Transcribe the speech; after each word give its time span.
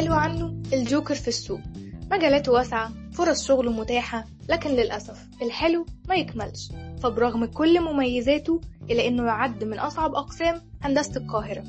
قالوا 0.00 0.16
عنه 0.16 0.62
الجوكر 0.72 1.14
في 1.14 1.28
السوق. 1.28 1.60
مجالاته 2.12 2.52
واسعة 2.52 2.92
فرص 3.12 3.46
شغل 3.46 3.70
متاحة 3.70 4.24
لكن 4.48 4.70
للأسف 4.70 5.26
الحلو 5.42 5.86
ما 6.08 6.14
يكملش. 6.14 6.72
فبرغم 7.02 7.44
كل 7.44 7.80
مميزاته 7.80 8.60
إلا 8.90 9.06
إنه 9.06 9.26
يعد 9.26 9.64
من 9.64 9.78
أصعب 9.78 10.14
أقسام 10.14 10.62
هندسة 10.82 11.16
القاهرة. 11.16 11.64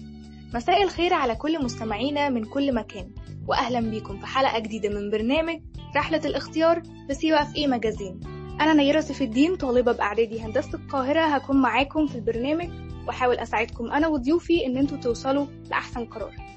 مساء 0.54 0.84
الخير 0.84 1.14
على 1.14 1.36
كل 1.36 1.64
مستمعينا 1.64 2.30
من 2.30 2.44
كل 2.46 2.76
مكان. 2.76 3.12
وأهلا 3.48 3.80
بيكم 3.80 4.20
في 4.20 4.26
حلقة 4.26 4.60
جديدة 4.60 4.90
من 4.90 5.10
برنامج 5.10 5.60
رحلة 5.96 6.22
الاختيار 6.26 6.82
في 7.20 7.38
إيه 7.56 7.68
مجازين 7.68 8.20
أنا 8.62 8.74
نيرة 8.74 9.00
سيف 9.00 9.22
الدين 9.22 9.56
طالبة 9.56 9.92
بإعدادي 9.92 10.42
هندسة 10.42 10.74
القاهرة. 10.74 11.22
هكون 11.22 11.62
معاكم 11.62 12.08
في 12.08 12.16
البرنامج 12.16 12.70
وأحاول 13.08 13.36
أساعدكم 13.36 13.92
أنا 13.92 14.08
وضيوفي 14.08 14.66
إن 14.66 14.78
أنتوا 14.78 14.98
توصلوا 14.98 15.46
لأحسن 15.70 16.06
قرار. 16.06 16.51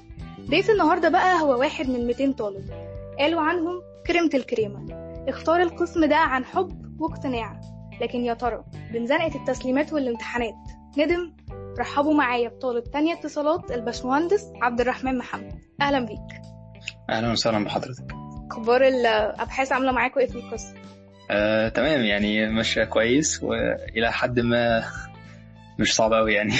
ضيف 0.49 0.69
النهاردة 0.69 1.09
بقى 1.09 1.41
هو 1.41 1.59
واحد 1.59 1.89
من 1.89 2.07
200 2.07 2.31
طالب. 2.31 2.69
قالوا 3.19 3.41
عنهم 3.41 3.81
كريمة 4.07 4.29
الكريمة. 4.33 4.85
اختار 5.27 5.61
القسم 5.61 6.05
ده 6.05 6.15
عن 6.15 6.45
حب 6.45 7.01
واقتناع. 7.01 7.61
لكن 8.01 8.25
يا 8.25 8.33
ترى 8.33 8.63
بنزنقة 8.93 9.35
التسليمات 9.35 9.93
والامتحانات 9.93 10.53
ندم؟ 10.97 11.33
رحبوا 11.79 12.13
معايا 12.13 12.49
بطالب 12.49 12.83
تانية 12.83 13.13
اتصالات 13.13 13.71
الباشمهندس 13.71 14.51
عبد 14.61 14.81
الرحمن 14.81 15.17
محمد. 15.17 15.53
أهلا 15.81 15.99
بيك. 15.99 16.41
أهلا 17.09 17.31
وسهلا 17.31 17.65
بحضرتك. 17.65 18.15
أخبار 18.51 18.81
الأبحاث 18.87 19.71
عاملة 19.71 19.91
معاكم 19.91 20.19
إيه 20.19 20.27
في 20.27 20.35
القسم؟ 20.35 20.73
آه، 21.31 21.69
تمام 21.69 22.01
يعني 22.01 22.49
ماشية 22.49 22.83
كويس 22.83 23.43
وإلى 23.43 24.11
حد 24.11 24.39
ما 24.39 24.83
مش 25.79 25.95
صعب 25.95 26.13
قوي 26.13 26.33
يعني. 26.33 26.53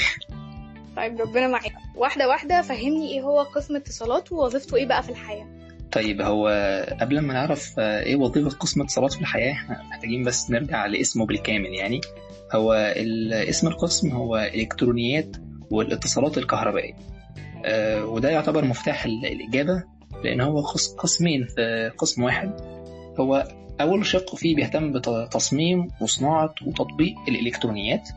طيب 0.98 1.22
ربنا 1.22 1.48
معاك. 1.48 1.74
واحدة 1.96 2.28
واحدة 2.30 2.62
فهمني 2.62 3.12
إيه 3.12 3.22
هو 3.22 3.40
قسم 3.42 3.76
اتصالات 3.76 4.32
ووظيفته 4.32 4.76
إيه 4.78 4.86
بقى 4.86 5.04
في 5.04 5.10
الحياة؟ 5.10 5.46
طيب 5.92 6.22
هو 6.22 6.48
قبل 7.02 7.20
ما 7.20 7.34
نعرف 7.34 7.74
آه، 7.80 8.04
إيه 8.04 8.16
وظيفة 8.16 8.50
قسم 8.50 8.82
اتصالات 8.82 9.14
في 9.14 9.22
الحياة 9.22 9.52
إحنا 9.52 9.82
محتاجين 9.90 10.24
بس 10.24 10.52
نرجع 10.52 10.86
لاسمه 10.86 11.26
بالكامل 11.26 11.74
يعني. 11.74 12.02
هو 12.54 12.74
اسم 13.34 13.68
القسم 13.68 14.10
هو 14.12 14.38
إلكترونيات 14.38 15.38
والاتصالات 15.72 16.38
الكهربائية. 16.38 16.94
آه، 17.66 18.06
وده 18.06 18.30
يعتبر 18.30 18.66
مفتاح 18.66 19.06
ال- 19.06 19.26
الإجابة 19.26 19.84
لأن 20.24 20.42
هو 20.42 20.62
قس- 20.62 20.96
قسمين 20.98 21.46
في 21.46 21.92
قسم 21.98 22.24
واحد. 22.24 22.52
هو 23.20 23.48
أول 23.82 24.06
شق 24.06 24.36
فيه 24.36 24.56
بيهتم 24.56 24.92
بتصميم 24.92 25.88
وصناعة 26.02 26.56
وتطبيق 26.66 27.16
الإلكترونيات. 27.28 28.10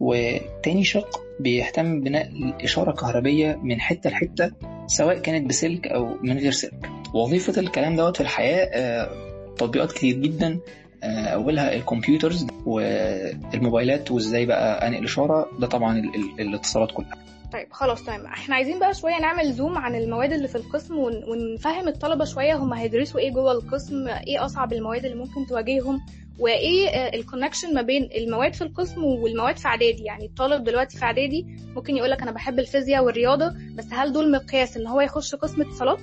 وتاني 0.00 0.84
شق 0.84 1.20
بيهتم 1.40 2.00
بنقل 2.00 2.54
إشارة 2.62 2.92
كهربية 2.92 3.58
من 3.62 3.80
حتة 3.80 4.10
لحتة 4.10 4.50
سواء 4.86 5.18
كانت 5.18 5.48
بسلك 5.48 5.86
أو 5.86 6.16
من 6.22 6.38
غير 6.38 6.52
سلك. 6.52 6.90
وظيفة 7.14 7.60
الكلام 7.60 7.96
دوت 7.96 8.16
في 8.16 8.22
الحياة 8.22 8.68
آه، 8.72 9.08
تطبيقات 9.56 9.92
كتير 9.92 10.16
جدا 10.16 10.58
آه، 11.02 11.26
أولها 11.26 11.74
الكمبيوترز 11.74 12.46
والموبايلات 12.66 14.10
وإزاي 14.10 14.46
بقى 14.46 14.88
أنقل 14.88 15.04
إشارة. 15.04 15.48
ده 15.58 15.66
طبعا 15.66 15.98
ال- 15.98 16.14
ال- 16.14 16.40
الاتصالات 16.40 16.92
كلها. 16.92 17.14
طيب 17.52 17.66
خلاص 17.72 18.04
تمام. 18.04 18.26
إحنا 18.26 18.54
عايزين 18.54 18.78
بقى 18.78 18.94
شوية 18.94 19.20
نعمل 19.20 19.52
زوم 19.52 19.78
عن 19.78 19.94
المواد 19.94 20.32
اللي 20.32 20.48
في 20.48 20.54
القسم 20.56 20.96
ون- 20.98 21.24
ونفهم 21.28 21.88
الطلبة 21.88 22.24
شوية 22.24 22.54
هم 22.56 22.72
هيدرسوا 22.74 23.20
إيه 23.20 23.32
جوه 23.32 23.52
القسم 23.52 24.08
إيه 24.08 24.44
أصعب 24.44 24.72
المواد 24.72 25.04
اللي 25.04 25.16
ممكن 25.16 25.46
تواجههم 25.46 26.00
وإيه 26.38 26.88
ال 27.14 27.20
connection 27.20 27.74
ما 27.74 27.82
بين 27.82 28.08
المواد 28.16 28.54
في 28.54 28.62
القسم 28.62 29.04
والمواد 29.04 29.56
في 29.56 29.66
إعدادي. 29.68 30.02
يعني 30.04 30.24
الطالب 30.26 30.64
دلوقتي 30.64 30.96
في 30.98 31.04
إعدادي 31.04 31.46
ممكن 31.76 31.96
يقولك 31.96 32.22
أنا 32.22 32.30
بحب 32.30 32.58
الفيزياء 32.58 33.04
والرياضة 33.04 33.52
بس 33.74 33.86
هل 33.92 34.12
دول 34.12 34.30
مقياس 34.32 34.76
إن 34.76 34.86
هو 34.86 35.00
يخش 35.00 35.34
قسم 35.34 35.60
اتصالات؟ 35.62 36.00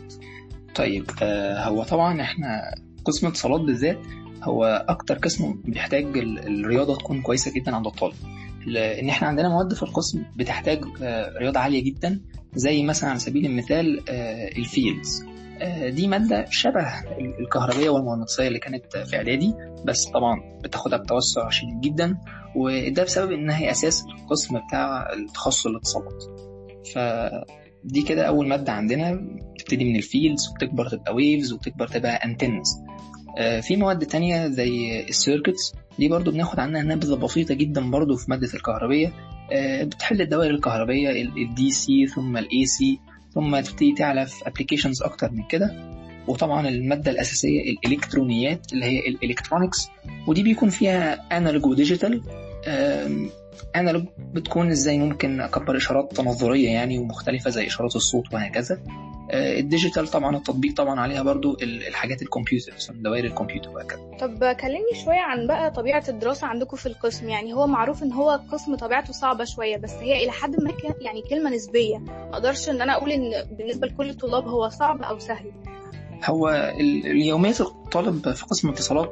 طيب 0.76 1.06
آه، 1.22 1.64
هو 1.64 1.84
طبعا 1.84 2.22
إحنا 2.22 2.62
قسم 3.06 3.28
اتصالات 3.28 3.62
بالذات 3.62 3.98
هو 4.44 4.86
أكتر 4.90 5.18
قسم 5.18 5.62
بيحتاج 5.66 6.18
ال- 6.18 6.40
الرياضة 6.66 6.96
تكون 6.98 7.22
كويسة 7.22 7.52
جدا 7.54 7.76
عند 7.76 7.88
الطالب. 7.88 8.14
لأن 8.68 9.10
إحنا 9.10 9.28
عندنا 9.28 9.50
مواد 9.50 9.74
في 9.74 9.84
القسم 9.84 10.24
بتحتاج 10.36 10.84
آه، 11.02 11.38
رياضة 11.38 11.60
عالية 11.60 11.84
جدا 11.84 12.22
زي 12.56 12.84
مثلا 12.84 13.10
على 13.10 13.20
سبيل 13.20 13.46
المثال 13.46 14.10
آه، 14.10 14.48
ال 14.48 14.58
fields. 14.58 15.26
آه، 15.62 15.90
دي 15.90 16.08
مادة 16.08 16.46
شبه 16.50 17.00
ال- 17.00 17.40
الكهربية 17.40 17.90
والمغناطيسية 17.90 18.48
اللي 18.48 18.60
كانت 18.60 18.98
في 18.98 19.16
إعدادي 19.16 19.54
بس 19.86 20.06
طبعا 20.06 20.60
بتاخدها 20.64 20.98
بتوسع 20.98 21.50
شديد 21.50 21.82
جدا 21.82 22.18
وده 22.56 23.04
بسبب 23.04 23.32
انها 23.32 23.58
هي 23.58 23.72
أساس 23.72 24.04
القسم 24.06 24.60
بتاع 24.68 25.14
التخصص 25.14 25.66
الاتصالات. 25.68 26.24
فدي 26.94 28.02
كده 28.02 28.28
أول 28.28 28.48
مادة 28.48 28.72
عندنا 28.74 29.14
بتبتدي 29.56 29.86
من 29.86 29.96
ال 29.96 30.03
fields 30.03 30.50
وبتكبر 30.50 30.90
تبقى 30.90 31.16
waves 31.16 31.54
وبتكبر 31.54 31.88
تبقى 31.88 32.26
antennas 32.26 32.68
في 33.62 33.76
مواد 33.76 34.06
تانية 34.06 34.48
زي 34.48 35.02
ال 35.10 35.17
circuits 35.17 35.74
دي 36.00 36.08
برضو 36.08 36.32
بناخد 36.32 36.60
عنها 36.60 36.82
نبذة 36.82 37.16
بسيطة 37.16 37.54
جدا 37.54 37.92
برضو 37.92 38.16
في 38.16 38.26
مادة 38.32 38.54
الكهربية. 38.54 39.14
آه، 39.52 39.84
بتحل 39.84 40.22
الدوائر 40.22 40.52
الكهربية 40.52 41.10
ال 41.22 41.72
DC 41.72 42.08
ثم 42.08 42.38
ال 42.38 42.66
AC 42.66 43.00
ثم 43.34 43.60
تبتدي 43.60 43.94
تعلى 43.98 44.26
في 44.26 44.48
applications 44.48 45.02
أكتر 45.04 45.32
من 45.32 45.44
كده. 45.50 45.92
وطبعا 46.28 46.68
المادة 46.68 47.12
الأساسية 47.12 47.62
الإلكترونيات 47.72 48.74
اللي 48.74 48.86
هي 48.86 49.00
ال 49.00 49.07
electronics 49.07 49.88
ودي 50.28 50.44
بيكون 50.44 50.70
فيها 50.70 51.38
analog 51.38 51.66
و 51.66 51.73
digital 51.73 52.22
analog 53.76 54.06
بتكون 54.34 54.72
إزاي 54.72 55.00
ممكن 55.00 55.42
أكبر 55.42 55.78
إشارات 55.78 56.16
تناظرية 56.16 56.70
يعني 56.70 57.00
ومختلفة 57.00 57.50
زي 57.50 57.68
إشارات 57.68 57.96
الصوت 57.96 58.34
وهكذا. 58.34 58.76
آه، 58.76 59.11
ال 59.34 59.43
digital 59.43 60.08
طبعا 60.08 60.36
التطبيق 60.38 60.74
طبعا 60.76 61.00
عليها 61.00 61.24
برضو 61.24 61.54
ال- 61.62 61.88
الحاجات 61.88 62.22
الكمبيوتر 62.22 62.74
دوائر 62.96 63.26
الكمبيوتر 63.26 63.70
وهكذا 63.70 64.00
طب 64.20 64.44
كلمني 64.60 65.04
شوية 65.06 65.20
عن 65.20 65.48
بقى 65.48 65.72
طبيعة 65.72 66.04
الدراسة 66.10 66.48
عندكم 66.48 66.78
في 66.78 66.86
القسم. 66.86 67.30
يعني 67.30 67.54
هو 67.54 67.68
معروف 67.68 68.04
إن 68.04 68.12
هو 68.12 68.42
قسم 68.52 68.76
طبيعته 68.76 69.14
صعبة 69.14 69.44
شوية 69.44 69.78
بس 69.78 69.92
هي 69.94 70.24
إلى 70.24 70.32
حد 70.32 70.50
ما 70.64 70.72
يعني 71.02 71.22
كلمة 71.30 71.50
نسبية. 71.50 71.98
ما 71.98 72.30
أقدرش 72.34 72.70
إن 72.70 72.82
أنا 72.82 72.94
أقول 72.98 73.12
إن 73.12 73.32
بالنسبة 73.58 73.88
لكل 73.88 74.10
الطلاب 74.10 74.48
هو 74.48 74.70
صعب 74.70 75.02
أو 75.02 75.20
سهل. 75.20 75.52
هو 76.26 76.50
ال- 76.80 77.06
اليوميات 77.06 77.62
الطالب 77.62 78.32
في 78.32 78.46
قسم 78.46 78.68
الاتصالات 78.70 79.10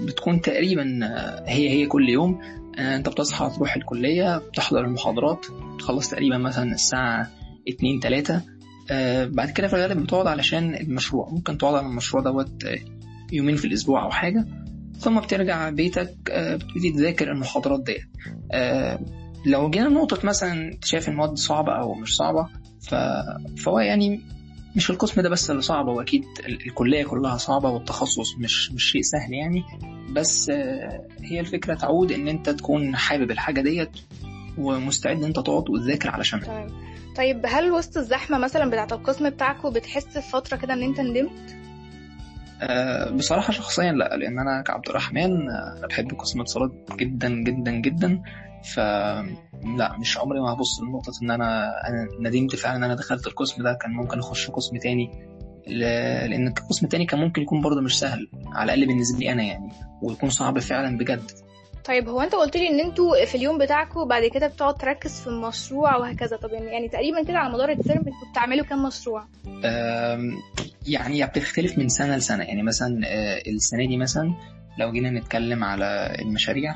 بتكون 0.00 0.40
تقريبا 0.40 1.00
آه، 1.02 1.44
هي 1.46 1.68
هي 1.70 1.86
كل 1.86 2.08
يوم. 2.08 2.40
آه، 2.78 2.96
أنت 2.96 3.08
بتصحى 3.08 3.50
تروح 3.56 3.76
الكلية 3.76 4.38
بتحضر 4.38 4.80
المحاضرات 4.80 5.46
تخلص 5.78 6.10
تقريبا 6.10 6.38
مثلا 6.38 6.72
الساعة 6.72 7.30
اتنين 7.68 8.00
تلاتة. 8.00 8.40
آه، 8.90 9.24
بعد 9.26 9.50
كده 9.50 9.68
في 9.68 9.76
الغالب 9.76 10.02
بتقعد 10.02 10.26
علشان 10.26 10.74
المشروع 10.74 11.28
ممكن 11.30 11.58
تقعد 11.58 11.74
على 11.74 11.86
المشروع 11.86 12.22
دوت 12.22 12.64
آه، 12.64 12.78
يومين 13.32 13.56
في 13.56 13.64
الأسبوع 13.64 14.04
أو 14.04 14.10
حاجة 14.10 14.46
ثم 14.98 15.20
بترجع 15.20 15.70
بيتك 15.70 16.14
آه، 16.30 16.56
بتبتدي 16.56 16.90
تذاكر 16.92 17.32
المحاضرات 17.32 17.80
ديت 17.82 18.02
لو 19.46 19.70
جينا 19.70 19.88
نقطة 19.88 20.26
مثلا 20.26 20.78
شايف 20.84 21.08
المواد 21.08 21.34
صعبة 21.38 21.72
أو 21.80 21.94
مش 21.94 22.16
صعبة. 22.16 22.48
فهو 23.56 23.78
يعني 23.78 24.20
مش 24.76 24.90
القسم 24.90 25.20
ده 25.20 25.28
بس 25.28 25.50
اللي 25.50 25.62
صعب 25.62 25.88
هو 25.88 26.00
أكيد 26.00 26.24
ال- 26.46 26.66
الكلية 26.66 27.04
كلها 27.04 27.36
صعبة 27.36 27.70
والتخصص 27.70 28.38
مش 28.38 28.72
مش 28.72 28.84
شيء 28.90 29.02
سهل 29.02 29.32
يعني 29.32 29.62
بس 30.12 30.50
هي 31.20 31.40
الفكرة 31.40 31.74
تعود 31.74 32.12
إن 32.12 32.28
أنت 32.28 32.50
تكون 32.50 32.96
حابب 32.96 33.30
الحاجة 33.30 33.60
ديت 33.60 33.90
ومستعد 34.58 35.16
إن 35.16 35.24
أنت 35.24 35.36
تقعد 35.36 35.70
وتذاكر 35.70 36.10
علشانها 36.10 36.44
تمام. 36.44 36.68
طيب 37.16 37.42
هل 37.46 37.70
وسط 37.72 37.96
الزحمة 37.96 38.38
مثلا 38.38 38.70
بتاعة 38.70 38.88
القسم 38.92 39.30
بتاعكم 39.30 39.70
بتحس 39.70 40.04
في 40.18 40.30
فترة 40.30 40.56
كده 40.56 40.74
إن 40.74 40.82
أنت 40.82 41.00
ندمت؟ 41.00 41.56
آه، 42.62 43.10
بصراحة 43.10 43.52
شخصيا 43.52 43.92
لا 43.92 44.16
لأن 44.16 44.38
أنا 44.38 44.62
كعبد 44.62 44.88
الرحمن 44.88 45.50
آه، 45.50 45.78
أنا 45.78 45.86
بحب 45.86 46.10
قسم 46.18 46.40
اتصالات 46.40 46.72
جدا 46.96 47.28
جدا 47.28 47.70
جدا. 47.70 48.22
ف 48.74 48.78
لا 49.78 49.96
مش 50.00 50.18
عمري 50.18 50.40
ما 50.40 50.52
هبص 50.52 50.80
لنقطة 50.80 51.12
إن 51.22 51.30
أنا 51.30 51.70
أنا 51.88 52.08
ندمت 52.20 52.56
فعلا 52.56 52.76
إن 52.76 52.84
أنا 52.84 52.94
دخلت 52.94 53.26
القسم 53.26 53.62
ده. 53.62 53.78
كان 53.82 53.90
ممكن 53.90 54.18
أخش 54.18 54.50
قسم 54.50 54.76
تاني. 54.76 55.10
لأن 55.66 56.48
القسم 56.48 56.86
التاني 56.86 57.06
كان 57.06 57.20
ممكن 57.20 57.42
يكون 57.42 57.60
برضه 57.60 57.80
مش 57.80 57.98
سهل 57.98 58.28
على 58.52 58.74
الأقل 58.74 58.86
بالنسبة 58.88 59.18
لي 59.18 59.32
أنا 59.32 59.42
يعني 59.42 59.72
ويكون 60.02 60.30
صعب 60.30 60.58
فعلا 60.58 60.98
بجد. 60.98 61.30
طيب 61.84 62.08
هو 62.08 62.20
انت 62.20 62.34
قلت 62.34 62.56
لي 62.56 62.68
ان 62.68 62.80
أنتوا 62.80 63.24
في 63.24 63.34
اليوم 63.34 63.58
بتاعكم 63.58 64.08
بعد 64.08 64.24
كده 64.26 64.46
بتقعد 64.46 64.74
تركز 64.74 65.20
في 65.20 65.26
المشروع 65.26 65.96
وهكذا. 65.96 66.36
طب 66.36 66.52
يعني 66.52 66.66
يعني 66.66 66.88
تقريبا 66.88 67.22
كده 67.22 67.38
على 67.38 67.52
مدار 67.52 67.70
الترم 67.70 67.98
أنتوا 67.98 68.30
بتعملوا 68.32 68.64
كام 68.64 68.82
مشروع؟ 68.82 69.24
يعني 70.86 71.26
بتختلف 71.26 71.78
من 71.78 71.88
سنة 71.88 72.16
لسنة. 72.16 72.44
يعني 72.44 72.62
مثلا 72.62 73.00
آه، 73.06 73.42
السنة 73.46 73.86
دي 73.86 73.96
مثلا 73.96 74.34
لو 74.78 74.92
جينا 74.92 75.10
نتكلم 75.10 75.64
على 75.64 76.16
المشاريع 76.18 76.74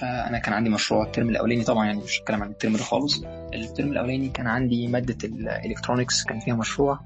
فأنا 0.00 0.38
كان 0.38 0.54
عندي 0.54 0.70
مشروع 0.70 1.04
الترم 1.04 1.28
الأولاني. 1.28 1.64
طبعا 1.64 1.86
يعني 1.86 1.98
مش 1.98 2.20
هتكلم 2.20 2.42
عن 2.42 2.50
الترم 2.50 2.72
ده 2.72 2.82
خالص. 2.82 3.22
الترم 3.54 3.92
الأولاني 3.92 4.28
كان 4.28 4.46
عندي 4.46 4.88
مادة 4.88 5.28
ال 5.28 5.36
electronics 5.36 6.24
كان 6.24 6.40
فيها 6.40 6.54
مشروع. 6.54 7.00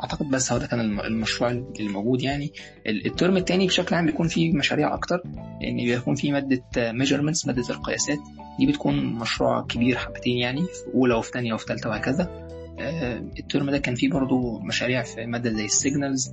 أعتقد 0.00 0.28
بس 0.30 0.52
هو 0.52 0.58
ده 0.58 0.66
كان 0.66 0.80
الم- 0.80 1.00
المشروع 1.00 1.50
الموجود 1.80 2.22
يعني. 2.22 2.52
ال- 2.86 3.06
الترم 3.06 3.36
الثاني 3.36 3.66
بشكل 3.66 3.94
عام 3.94 4.06
بيكون 4.06 4.28
فيه 4.28 4.52
مشاريع 4.52 4.94
أكتر 4.94 5.22
لأن 5.62 5.76
بيكون 5.76 6.14
فيه 6.14 6.32
مادة 6.32 6.62
measurements 6.92 7.46
مادة 7.46 7.70
القياسات 7.70 8.18
دي 8.58 8.66
بتكون 8.66 9.04
مشروع 9.04 9.62
كبير 9.62 9.96
حبتين 9.96 10.36
يعني 10.38 10.60
في 10.62 10.94
أولى 10.94 11.14
وفي 11.14 11.30
ثانية 11.34 11.54
وفي 11.54 11.64
ثالثه 11.68 11.90
وهكذا. 11.90 12.50
الترم 13.38 13.70
ده 13.70 13.78
كان 13.78 13.94
فيه 13.94 14.10
برضو 14.10 14.58
مشاريع 14.58 15.02
في 15.02 15.26
مادة 15.26 15.50
زي 15.52 15.64
ال 15.64 15.73
signals 15.73 16.32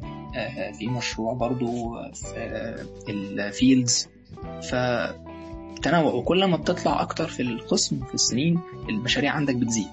في 0.79 0.87
مشروع 0.87 1.33
برضو 1.33 1.93
في 2.13 2.85
الفيلدز 3.09 4.07
فتنوع 4.69 6.13
وكل 6.13 6.45
ما 6.45 6.57
بتطلع 6.57 7.01
أكتر 7.01 7.27
في 7.27 7.41
القسم 7.41 8.03
في 8.05 8.13
السنين 8.13 8.59
المشاريع 8.89 9.31
عندك 9.31 9.55
بتزيد. 9.55 9.87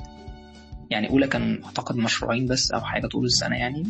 يعني 0.90 1.10
أولى 1.10 1.26
كان 1.26 1.64
أعتقد 1.64 1.96
مشروعين 1.96 2.46
بس 2.46 2.72
أو 2.72 2.80
حاجة 2.80 3.06
طول 3.06 3.24
السنة 3.24 3.56
يعني. 3.56 3.84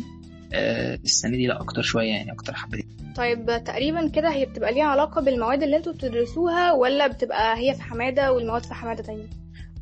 السنة 1.03 1.37
دي 1.37 1.47
لا 1.47 1.61
أكتر 1.61 1.81
شوية 1.81 2.09
يعني 2.09 2.31
أكتر 2.31 2.53
حبتين 2.53 2.87
طيب 3.15 3.63
تقريبا 3.65 4.07
كده 4.07 4.29
هي 4.33 4.45
بتبقى 4.45 4.73
ليها 4.73 4.85
علاقة 4.85 5.21
بالمواد 5.21 5.63
اللي 5.63 5.77
أنتوا 5.77 5.93
بتدرسوها 5.93 6.71
ولا 6.71 7.07
بتبقى 7.07 7.57
هي 7.57 7.73
في 7.75 7.81
حمادة 7.83 8.33
والمواد 8.33 8.63
في 8.63 8.73
حمادة 8.73 9.03
تانية؟ 9.03 9.25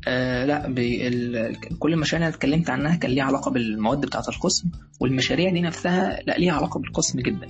آه 0.08 0.44
لا 0.44 0.66
ال... 0.78 1.56
كل 1.78 1.92
المشاريع 1.92 2.26
اللي 2.26 2.36
اتكلمت 2.36 2.70
عنها 2.70 2.96
كان 2.96 3.10
ليها 3.10 3.24
علاقة 3.24 3.50
بالمواد 3.50 4.00
بتاعة 4.00 4.24
القسم 4.28 4.68
والمشاريع 5.00 5.50
دي 5.52 5.60
نفسها 5.60 6.20
لا 6.26 6.38
ليها 6.38 6.52
علاقة 6.52 6.80
بالقسم 6.80 7.20
جدا. 7.20 7.46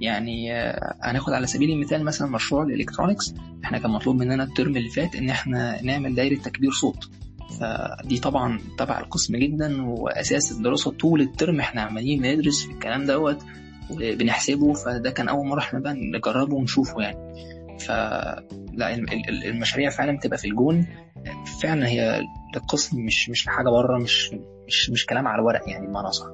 يعني 0.00 0.52
آه 0.54 0.94
هناخد 1.02 1.32
على 1.32 1.46
سبيل 1.46 1.70
المثال 1.70 2.04
مثلا 2.04 2.28
مشروع 2.30 2.62
ال 2.62 2.68
electronics 2.68 3.34
إحنا 3.64 3.78
كان 3.78 3.90
مطلوب 3.90 4.16
مننا 4.16 4.42
الترم 4.44 4.76
اللي 4.76 4.88
فات 4.90 5.14
إن 5.16 5.30
إحنا 5.30 5.82
نعمل 5.82 6.14
دايرة 6.14 6.40
تكبير 6.42 6.70
صوت. 6.70 7.10
فدي 7.60 8.18
طبعا 8.18 8.60
تبع 8.78 8.98
القسم 9.00 9.36
جدا 9.36 9.82
وأساس 9.86 10.52
الدراسة 10.52 10.90
طول 10.90 11.20
الترم 11.20 11.60
إحنا 11.60 11.80
عمالين 11.82 12.22
بندرس 12.22 12.62
في 12.66 12.72
الكلام 12.72 13.04
دوت 13.04 13.42
وبنحسبه 13.90 14.72
فده 14.72 15.10
كان 15.10 15.28
أول 15.28 15.46
مرة 15.46 15.58
إحنا 15.58 15.78
بقى 15.80 15.94
نجربه 15.94 16.54
ونشوفه 16.54 17.00
يعني. 17.00 17.18
فلا 17.80 18.94
المشاريع 19.44 19.90
فعلا 19.90 20.16
بتبقى 20.16 20.38
في 20.38 20.48
الجون. 20.48 20.86
فعلا 21.62 21.88
هي 21.88 22.22
القسم 22.56 23.00
مش 23.00 23.30
مش 23.30 23.46
حاجة 23.48 23.68
بره 23.70 23.98
مش 23.98 24.30
مش 24.66 24.90
مش 24.90 25.06
كلام 25.06 25.28
على 25.28 25.40
الورق 25.40 25.68
يعني 25.68 25.86
بمعنى 25.86 26.12
صح 26.12 26.26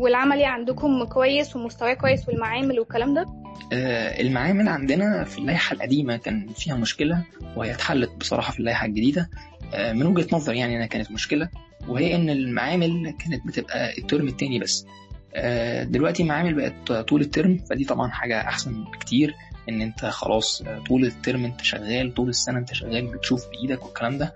والعملي 0.00 0.44
عندكم 0.44 1.04
كويس 1.04 1.56
ومستواه 1.56 1.94
كويس 1.94 2.28
والمعامل 2.28 2.78
والكلام 2.80 3.14
ده؟ 3.14 3.26
آه 3.72 4.20
المعامل 4.20 4.68
عندنا 4.68 5.24
في 5.24 5.38
اللائحة 5.38 5.74
القديمة 5.74 6.16
كان 6.16 6.46
فيها 6.48 6.74
مشكلة 6.76 7.24
وهي 7.56 7.70
اتحلت 7.72 8.10
بصراحة 8.20 8.52
في 8.52 8.60
اللائحة 8.60 8.86
الجديدة. 8.86 9.20
آه 9.22 9.49
من 9.74 10.06
وجهة 10.06 10.26
نظري 10.32 10.58
يعني 10.58 10.76
انها 10.76 10.86
كانت 10.86 11.10
مشكلة 11.10 11.48
وهي 11.88 12.14
إن 12.14 12.30
المعامل 12.30 13.14
كانت 13.18 13.46
بتبقى 13.46 13.98
الترم 13.98 14.28
التاني 14.28 14.58
بس. 14.58 14.86
آه 15.34 15.84
دلوقتي 15.84 16.22
المعامل 16.22 16.54
بقت 16.54 16.92
طول 16.92 17.20
الترم 17.20 17.58
فدي 17.70 17.84
طبعا 17.84 18.10
حاجة 18.10 18.40
أحسن 18.40 18.84
بكتير 18.84 19.34
إن 19.68 19.82
أنت 19.82 20.04
خلاص 20.04 20.62
طول 20.88 21.04
الترم 21.04 21.44
أنت 21.44 21.60
شغال 21.62 22.14
طول 22.14 22.28
السنة 22.28 22.58
أنت 22.58 22.74
شغال 22.74 23.06
بتشوف 23.06 23.44
بإيدك 23.50 23.84
والكلام 23.84 24.18
ده. 24.18 24.34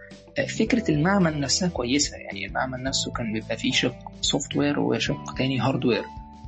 فكرة 0.58 0.90
المعمل 0.90 1.40
نفسها 1.40 1.68
كويسة 1.68 2.16
يعني 2.16 2.46
المعمل 2.46 2.82
نفسه 2.82 3.12
كان 3.12 3.32
بيبقى 3.32 3.56
فيه 3.56 3.72
شق 3.72 3.96
software 4.20 4.80
وشق 4.80 5.34
تاني 5.38 5.60
hardware 5.60 6.04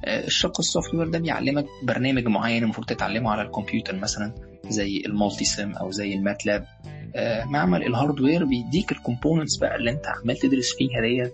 الشق 0.08 0.58
ال 0.60 0.94
software 0.94 1.08
ده 1.08 1.18
بيعلمك 1.18 1.66
برنامج 1.82 2.26
معين 2.26 2.62
المفروض 2.64 2.86
تتعلمه 2.86 3.30
على 3.30 3.42
الكمبيوتر 3.42 3.96
مثلا 3.96 4.32
زي 4.68 5.02
ال 5.06 5.44
Multisim 5.44 5.72
أو 5.76 5.90
زي 5.90 6.14
ال 6.14 6.21
MATLAB. 6.21 6.66
معمل 7.46 7.82
ال 7.86 7.93
hardware 7.93 8.44
بيديك 8.44 8.92
ال 8.92 8.98
components 8.98 9.56
بقى 9.56 9.76
اللي 9.76 9.90
انت 9.90 10.06
عمال 10.06 10.36
تدرس 10.36 10.74
فيها 10.78 11.00
ديت 11.00 11.32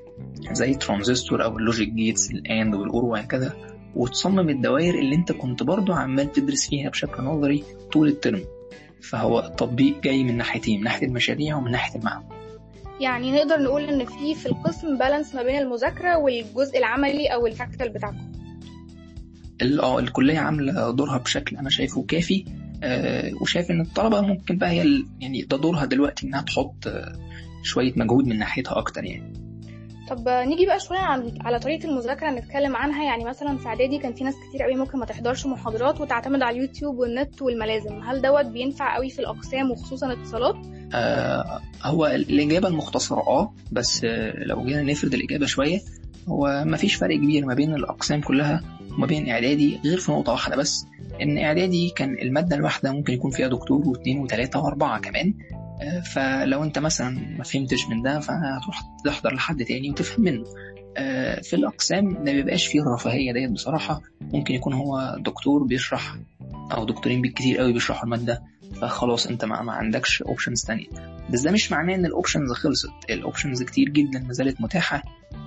زي 0.53 0.71
الترانزستور 0.71 1.45
أو 1.45 1.59
ال 1.59 1.64
logic 1.64 1.89
gates 1.89 2.31
ال 2.31 2.42
AND 2.42 2.75
وال 2.75 2.90
OR 2.90 3.05
وهكذا 3.05 3.57
وتصمم 3.97 4.49
الدوائر 4.49 4.95
اللي 4.95 5.17
انت 5.17 5.33
كنت 5.33 5.63
برضو 5.63 5.93
عمال 5.93 6.33
تدرس 6.33 6.69
فيها 6.69 6.91
بشكل 6.91 7.23
نظري 7.23 7.65
طول 7.93 8.09
الترم 8.09 8.45
فهو 9.03 9.41
التطبيق 9.41 10.01
جاي 10.01 10.25
من 10.25 10.37
ناحيتين 10.37 10.79
من 10.79 10.85
ناحية 10.85 11.07
المشاريع 11.07 11.57
ومن 11.57 11.71
ناحية 11.71 11.99
المعمل. 11.99 12.25
يعني 13.01 13.33
نقدر 13.33 13.63
نقول 13.63 13.83
إن 13.83 14.05
في 14.05 14.35
في 14.35 14.47
القسم 14.47 14.99
balance 14.99 15.35
ما 15.35 15.43
بين 15.43 15.59
المذاكرة 15.59 16.19
والجزء 16.19 16.79
العملي 16.79 17.27
أو 17.27 17.47
ال 17.47 17.51
practical 17.51 17.89
بتاعكم. 17.89 18.33
آه 19.83 19.99
الكلية 19.99 20.39
عاملة 20.39 20.91
دورها 20.91 21.19
بشكل 21.19 21.57
أنا 21.57 21.71
شايفه 21.71 22.05
كافي. 22.09 22.45
آه 22.49 22.62
وشايف 23.41 23.71
إن 23.71 23.81
الطلبة 23.81 24.21
ممكن 24.21 24.57
بقى 24.59 24.71
هي 24.71 25.05
يعني 25.21 25.43
ده 25.43 25.57
دورها 25.57 25.85
دلوقتي 25.85 26.27
إنها 26.27 26.41
تحط 26.43 26.87
آه 26.87 27.13
شوية 27.63 27.93
مجهود 27.97 28.27
من 28.27 28.39
ناحيتها 28.39 28.79
أكتر 28.79 29.05
يعني. 29.05 29.33
طب 30.11 30.29
نيجي 30.29 30.67
بقى 30.67 30.81
شوية 30.81 30.99
على 31.41 31.59
طريقة 31.59 31.89
المذاكرة 31.89 32.31
نتكلم 32.31 32.77
عنها. 32.77 33.05
يعني 33.05 33.25
مثلا 33.25 33.59
في 33.59 33.67
إعدادي 33.67 33.99
كان 33.99 34.13
في 34.15 34.25
ناس 34.25 34.35
كتير 34.49 34.63
قوي 34.63 34.75
ممكن 34.75 34.99
ما 34.99 35.07
تحضرش 35.07 35.47
محاضرات 35.47 36.01
وتعتمد 36.01 36.43
على 36.43 36.57
اليوتيوب 36.57 36.99
والنت 36.99 37.43
والملازم. 37.43 38.01
هل 38.03 38.23
دوت 38.23 38.45
بينفع 38.47 38.97
قوي 38.97 39.11
في 39.11 39.19
الأقسام 39.19 39.71
وخصوصا 39.71 40.13
اتصالات 40.13 40.57
آه 40.95 41.61
هو 41.83 42.07
الإجابة 42.07 42.69
المختصرة 42.69 43.21
آه 43.21 43.55
بس 43.73 44.05
آه 44.05 44.45
لو 44.45 44.65
جينا 44.65 44.83
نفرد 44.83 45.15
الإجابة 45.15 45.47
شوية 45.47 45.81
هو 46.29 46.65
ما 46.67 46.77
فيش 46.77 46.95
فرق 46.95 47.17
كبير 47.17 47.47
ما 47.47 47.55
بين 47.55 47.75
الأقسام 47.75 48.21
كلها. 48.21 48.63
وما 48.91 49.07
بين 49.07 49.29
إعدادي 49.31 49.81
غير 49.85 49.99
في 49.99 50.13
نقطة 50.13 50.33
واحدة 50.33 50.57
بس 50.57 50.87
إن 51.23 51.39
إعدادي 51.39 51.91
كان 51.97 52.19
المادة 52.23 52.57
الواحدة 52.57 52.93
ممكن 52.93 53.13
يكون 53.13 53.31
فيها 53.31 53.49
دكتور 53.49 53.89
واثنين 53.89 54.19
وثلاثة 54.19 54.61
وأربعة 54.61 55.01
كمان. 55.01 55.35
فلو 56.15 56.65
أنت 56.65 56.79
مثلا 56.79 57.37
ما 57.39 57.45
فهمتش 57.45 57.89
من 57.89 58.03
ده 58.03 58.21
فهتروح 58.21 58.83
تحضر 59.05 59.35
لحد 59.35 59.65
تاني 59.65 59.91
وتفهم 59.91 60.25
منه. 60.25 60.45
في 61.43 61.57
الأقسام 61.57 62.05
ما 62.05 62.33
بيبقاش 62.33 62.67
فيه 62.67 62.81
الرفاهية 62.81 63.33
ديت 63.33 63.51
بصراحة. 63.51 64.01
ممكن 64.21 64.55
يكون 64.55 64.73
هو 64.73 65.17
دكتور 65.21 65.63
بيشرح 65.65 66.17
أو 66.73 66.85
دكتورين 66.85 67.23
بالكتير 67.23 67.59
قوي 67.59 67.73
بيشرحوا 67.73 68.05
المادة 68.05 68.43
فخلاص 68.81 69.27
أنت 69.27 69.45
ما, 69.45 69.63
ما 69.63 69.73
عندكش 69.73 70.23
options 70.23 70.63
تانية. 70.65 70.87
بس 71.31 71.41
ده 71.41 71.51
مش 71.51 71.73
معناه 71.73 71.95
إن 71.95 72.07
ال 72.07 72.12
options 72.12 72.53
خلصت. 72.53 72.91
ال 73.11 73.17
options 73.17 73.63
كتير 73.63 73.89
جدا 73.89 74.19
ما 74.19 74.33
زالت 74.33 74.61
متاحة. 74.61 75.03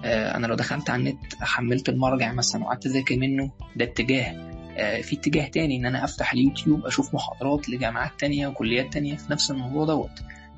أنا 0.05 0.47
لو 0.47 0.55
دخلت 0.55 0.89
على 0.89 0.99
النت 0.99 1.35
حملت 1.41 1.89
المرجع 1.89 2.33
مثلا 2.33 2.63
وقعدت 2.63 2.85
أذاكر 2.85 3.17
منه 3.17 3.51
ده 3.75 3.85
اتجاه. 3.85 4.55
في 5.01 5.15
اتجاه 5.15 5.47
تاني 5.47 5.75
إن 5.77 5.85
أنا 5.85 6.03
أفتح 6.03 6.33
اليوتيوب 6.33 6.85
أشوف 6.85 7.13
محاضرات 7.15 7.69
لجامعات 7.69 8.11
تانية 8.19 8.47
وكليات 8.47 8.93
تانية 8.93 9.15
في 9.15 9.31
نفس 9.31 9.51
الموضوع 9.51 9.85
دوت. 9.85 10.11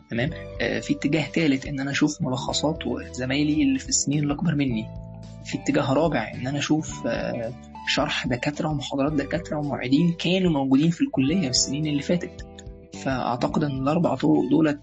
تمام؟ 0.10 0.30
في 0.60 0.92
اتجاه 0.94 1.24
ثالث 1.24 1.66
إن 1.66 1.80
أنا 1.80 1.92
أشوف 1.92 2.22
ملخصات 2.22 2.88
وزمايلي 2.88 3.64
اللي 3.64 3.80
في 3.80 3.90
السنين 3.90 4.24
اللي 4.24 4.34
أكبر 4.34 4.56
مني. 4.56 4.86
في 5.46 5.58
اتجاه 5.58 5.94
رابع 5.94 6.32
إن 6.34 6.48
أنا 6.48 6.58
أشوف 6.60 7.08
شرح 7.88 8.28
دكاترة 8.28 8.70
ومحاضرات 8.70 9.14
دكاترة 9.14 9.58
ومعيدين 9.58 10.14
كانوا 10.14 10.52
موجودين 10.52 10.92
في 10.92 11.02
الكلية 11.02 11.42
في 11.42 11.50
السنين 11.50 11.88
اللي 11.88 12.02
فاتت. 12.02 12.48
فأعتقد 13.04 13.64
إن 13.64 13.72
الأربع 13.82 14.16
طرق 14.16 14.50
دولت 14.52 14.80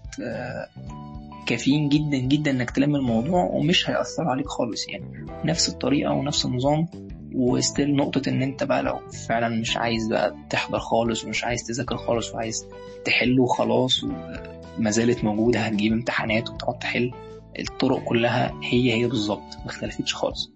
كافيين 1.45 1.89
جدا 1.89 2.17
جدا 2.17 2.51
إنك 2.51 2.69
تلم 2.71 2.95
الموضوع 2.95 3.43
ومش 3.43 3.89
هيأثر 3.89 4.23
عليك 4.23 4.47
خالص. 4.47 4.87
يعني 4.89 5.25
نفس 5.45 5.69
الطريقة 5.69 6.11
ونفس 6.13 6.45
النظام 6.45 6.87
وستيل 7.35 7.95
نقطة 7.95 8.29
إن 8.29 8.41
أنت 8.41 8.63
بقى 8.63 8.83
لو 8.83 8.99
فعلا 9.27 9.49
مش 9.49 9.77
عايز 9.77 10.07
بقى 10.07 10.35
تحضر 10.49 10.79
خالص 10.79 11.25
ومش 11.25 11.43
عايز 11.43 11.63
تذاكر 11.63 11.97
خالص 11.97 12.33
وعايز 12.33 12.65
تحل 13.05 13.39
وخلاص 13.39 14.03
وما 14.03 14.89
زالت 14.91 15.23
موجودة 15.23 15.59
هتجيب 15.59 15.93
امتحانات 15.93 16.49
وتقعد 16.49 16.79
تحل. 16.79 17.11
الطرق 17.59 18.03
كلها 18.03 18.53
هي 18.63 18.93
هي 18.93 19.07
بالظبط 19.07 19.55
ما 19.59 19.65
اختلفتش 19.65 20.13
خالص. 20.15 20.51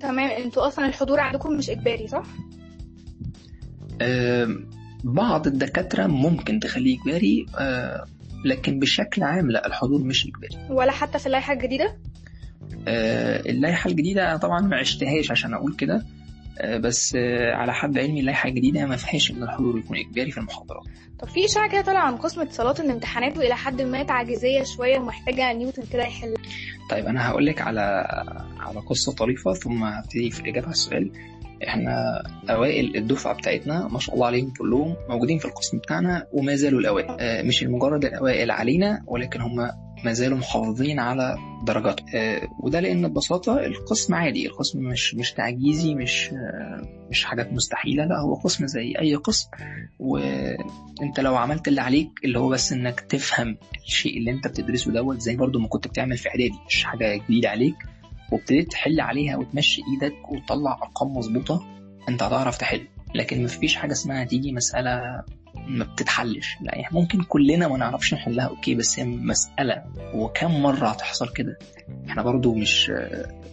تمام. 0.00 0.30
أنتوا 0.30 0.66
أصلا 0.66 0.86
الحضور 0.86 1.20
عندكم 1.20 1.52
مش 1.56 1.70
إجباري 1.70 2.06
صح؟ 2.08 2.26
أه 4.00 4.48
بعض 5.04 5.46
الدكاترة 5.46 6.06
ممكن 6.06 6.60
تخليه 6.60 6.98
إجباري 7.00 7.46
أه 7.58 8.04
لكن 8.44 8.78
بشكل 8.78 9.22
عام 9.22 9.50
لا 9.50 9.66
الحضور 9.66 10.02
مش 10.04 10.26
إجباري 10.26 10.74
ولا 10.74 10.92
حتى 10.92 11.18
في 11.18 11.26
اللائحة 11.26 11.52
الجديدة؟ 11.52 11.96
اللائحة 13.46 13.90
الجديدة 13.90 14.36
طبعا 14.36 14.60
ما 14.60 14.76
عشتهاش 14.76 15.30
عشان 15.30 15.54
أقول 15.54 15.76
كده 15.76 16.06
بس 16.80 17.16
على 17.52 17.74
حد 17.74 17.98
علمي 17.98 18.20
اللائحة 18.20 18.48
الجديدة 18.48 18.86
ما 18.86 18.96
فيهاش 18.96 19.30
إن 19.30 19.42
الحضور 19.42 19.78
يكون 19.78 19.96
إجباري 19.96 20.30
في 20.30 20.38
المحاضرات. 20.38 20.82
طب 21.18 21.28
في 21.28 21.44
إشاعة 21.44 21.70
كده 21.70 21.82
طالعة 21.82 22.02
عن 22.06 22.16
قسم 22.16 22.40
اتصالات 22.40 22.80
إن 22.80 22.90
امتحاناته 22.90 23.40
إلى 23.40 23.56
حد 23.56 23.82
ما 23.82 24.02
تعجيزية 24.02 24.62
شوية 24.62 24.98
ومحتاجة 24.98 25.52
نيوتن 25.52 25.82
كده 25.92 26.02
يحل. 26.02 26.34
طيب 26.90 27.06
أنا 27.06 27.28
هقول 27.28 27.46
لك 27.46 27.60
على 27.60 27.80
على 28.60 28.80
قصة 28.80 29.12
طريفة 29.12 29.54
ثم 29.54 29.84
هبتدي 29.84 30.30
في 30.30 30.40
الإجابة 30.40 30.66
على 30.66 30.72
السؤال. 30.74 31.10
إحنا 31.68 32.22
أوائل 32.50 32.96
الدفعة 32.96 33.34
بتاعتنا 33.34 33.88
ما 33.88 33.98
شاء 33.98 34.14
الله 34.14 34.26
عليهم 34.26 34.52
كلهم 34.58 34.96
موجودين 35.08 35.38
في 35.38 35.44
القسم 35.44 35.78
بتاعنا 35.78 36.26
وما 36.32 36.54
زالوا 36.54 36.80
الأوائل. 36.80 37.46
مش 37.46 37.62
المجرد 37.62 38.04
الأوائل 38.04 38.50
علينا 38.50 39.02
ولكن 39.06 39.40
هم 39.40 39.70
ما 40.04 40.12
زالوا 40.12 40.38
محافظين 40.38 41.00
على 41.00 41.36
درجاته 41.66 42.04
آه 42.14 42.48
وده 42.62 42.80
لأن 42.80 43.08
ببساطة 43.08 43.58
القسم 43.66 44.14
عادي 44.14 44.46
القسم 44.46 44.78
مش 44.80 45.14
مش 45.14 45.32
تعجيزي 45.32 45.94
مش 45.94 46.30
آه 46.32 47.06
مش 47.10 47.24
حاجات 47.24 47.52
مستحيلة 47.52 48.04
لا 48.04 48.20
هو 48.20 48.34
قسم 48.34 48.66
زي 48.66 48.94
أي 49.00 49.14
قسم. 49.14 49.48
وأنت 49.98 51.20
لو 51.20 51.36
عملت 51.36 51.68
اللي 51.68 51.80
عليك 51.80 52.08
اللي 52.24 52.38
هو 52.38 52.48
بس 52.48 52.72
إنك 52.72 53.00
تفهم 53.00 53.56
الشيء 53.86 54.18
اللي 54.18 54.30
أنت 54.30 54.48
بتدرسه 54.48 54.92
دوت 54.92 55.20
زي 55.20 55.36
برضو 55.36 55.58
ما 55.58 55.68
كنت 55.68 55.88
بتعمل 55.88 56.16
في 56.16 56.28
إعدادي 56.28 56.54
مش 56.68 56.84
حاجة 56.84 57.16
جديدة 57.16 57.48
عليك. 57.50 57.74
وابتديت 58.32 58.70
تحل 58.72 59.00
عليها 59.00 59.36
وتمشي 59.36 59.82
إيدك 59.92 60.32
وتطلع 60.32 60.72
ارقام 60.82 61.16
مظبوطة 61.16 61.64
انت 62.08 62.22
هتعرف 62.22 62.56
تحل. 62.58 62.86
لكن 63.14 63.44
مفيش 63.44 63.74
حاجة 63.76 63.92
اسمها 63.92 64.24
تيجي 64.24 64.52
مسألة 64.52 65.22
ما 65.68 65.84
بتتحلش. 65.84 66.56
لا 66.60 66.78
يعني 66.78 66.94
ممكن 66.94 67.22
كلنا 67.22 67.68
ما 67.68 67.76
نعرفش 67.76 68.14
نحلها 68.14 68.44
أوكي 68.46 68.74
بس 68.74 68.98
هي 69.00 69.04
مسألة. 69.04 69.82
وكم 70.14 70.62
مرة 70.62 70.88
هتحصل 70.88 71.28
كده؟ 71.32 71.58
إحنا 72.08 72.22
برضو 72.22 72.54
مش 72.54 72.92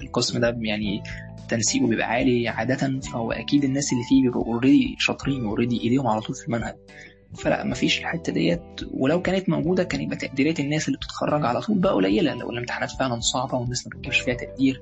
القسم 0.01 0.39
ده 0.39 0.57
يعني 0.61 1.03
تنسيقه 1.49 1.87
بيبقى 1.87 2.07
عالي 2.09 2.47
عادة 2.47 2.99
فهو 2.99 3.31
أكيد 3.31 3.63
الناس 3.63 3.93
اللي 3.93 4.03
فيه 4.09 4.21
بيبقوا 4.21 4.45
already 4.53 4.95
شاطرين 4.99 5.45
already 5.45 5.81
إيديهم 5.81 6.07
على 6.07 6.21
طول 6.21 6.35
في 6.35 6.45
المنهج. 6.47 6.75
فلا 7.37 7.63
مفيش 7.63 7.99
الحتة 7.99 8.33
ديت. 8.33 8.61
ولو 8.93 9.21
كانت 9.21 9.49
موجودة 9.49 9.83
كان 9.83 10.01
يبقى 10.01 10.17
تقديرات 10.17 10.59
الناس 10.59 10.87
اللي 10.87 10.97
بتتخرج 10.97 11.45
على 11.45 11.61
طول 11.61 11.77
بقى 11.77 11.93
قليلة. 11.93 12.33
لو 12.33 12.49
الامتحانات 12.51 12.91
فعلا 12.91 13.19
صعبة 13.19 13.57
والناس 13.57 13.87
ما 13.87 13.91
بتجيبش 13.95 14.19
فيها 14.19 14.33
تقدير 14.33 14.81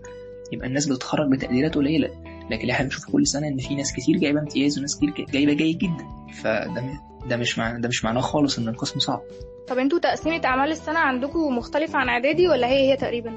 يبقى 0.52 0.68
الناس 0.68 0.86
بتتخرج 0.86 1.32
بتقديرات 1.32 1.76
قليلة. 1.76 2.10
لكن 2.52 2.70
إحنا 2.70 2.86
بنشوف 2.86 3.06
كل 3.12 3.28
سنة 3.28 3.48
إن 3.48 3.58
في 3.58 3.76
ناس 3.76 3.94
كتير 3.94 4.18
جايبة 4.18 4.40
امتياز 4.40 4.78
وناس 4.78 4.98
كتير 4.98 5.14
جايبة 5.32 5.54
جيد 5.54 5.78
جدا. 5.78 6.08
فده 6.42 6.84
ده 7.30 7.38
مش 7.38 7.58
معنى 7.60 7.82
ده 7.82 7.88
مش 7.88 8.06
معناه 8.06 8.22
خالص 8.22 8.60
إن 8.60 8.68
القسم 8.68 9.00
صعب. 9.00 9.22
طب 9.68 9.78
أنتوا 9.78 10.00
تقسيمة 10.00 10.42
أعمال 10.46 10.72
السنة 10.72 11.00
عندكم 11.00 11.58
مختلفة 11.58 12.00
عن 12.00 12.10
إعدادي 12.10 12.48
ولا 12.48 12.68
هي 12.68 12.92
هي 12.92 12.98
تقريبا؟ 12.98 13.34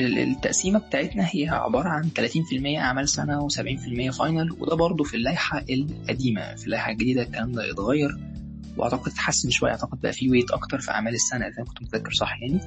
التقسيمة 0.00 0.78
بتاعتنا 0.78 1.28
هي 1.32 1.48
عبارة 1.48 1.88
عن 1.88 2.10
30% 2.10 2.78
أعمال 2.78 3.08
سنة 3.08 3.48
و70% 3.48 4.10
final 4.18 4.52
وده 4.52 4.76
برضه 4.76 5.04
في 5.04 5.16
اللائحة 5.16 5.64
القديمة. 5.70 6.54
في 6.54 6.64
اللائحة 6.64 6.90
الجديدة 6.92 7.22
الكلام 7.22 7.52
ده 7.52 7.64
يتغير 7.66 8.18
وأعتقد 8.76 9.08
اتحسن 9.12 9.50
شوية. 9.50 9.70
أعتقد 9.70 10.00
بقى 10.00 10.12
في 10.12 10.30
weight 10.30 10.50
أكتر 10.50 10.78
في 10.80 10.90
أعمال 10.90 11.14
السنة 11.14 11.46
إذا 11.46 11.64
كنت 11.64 11.82
متذكر 11.82 12.10
صح 12.12 12.38
يعني. 12.42 12.60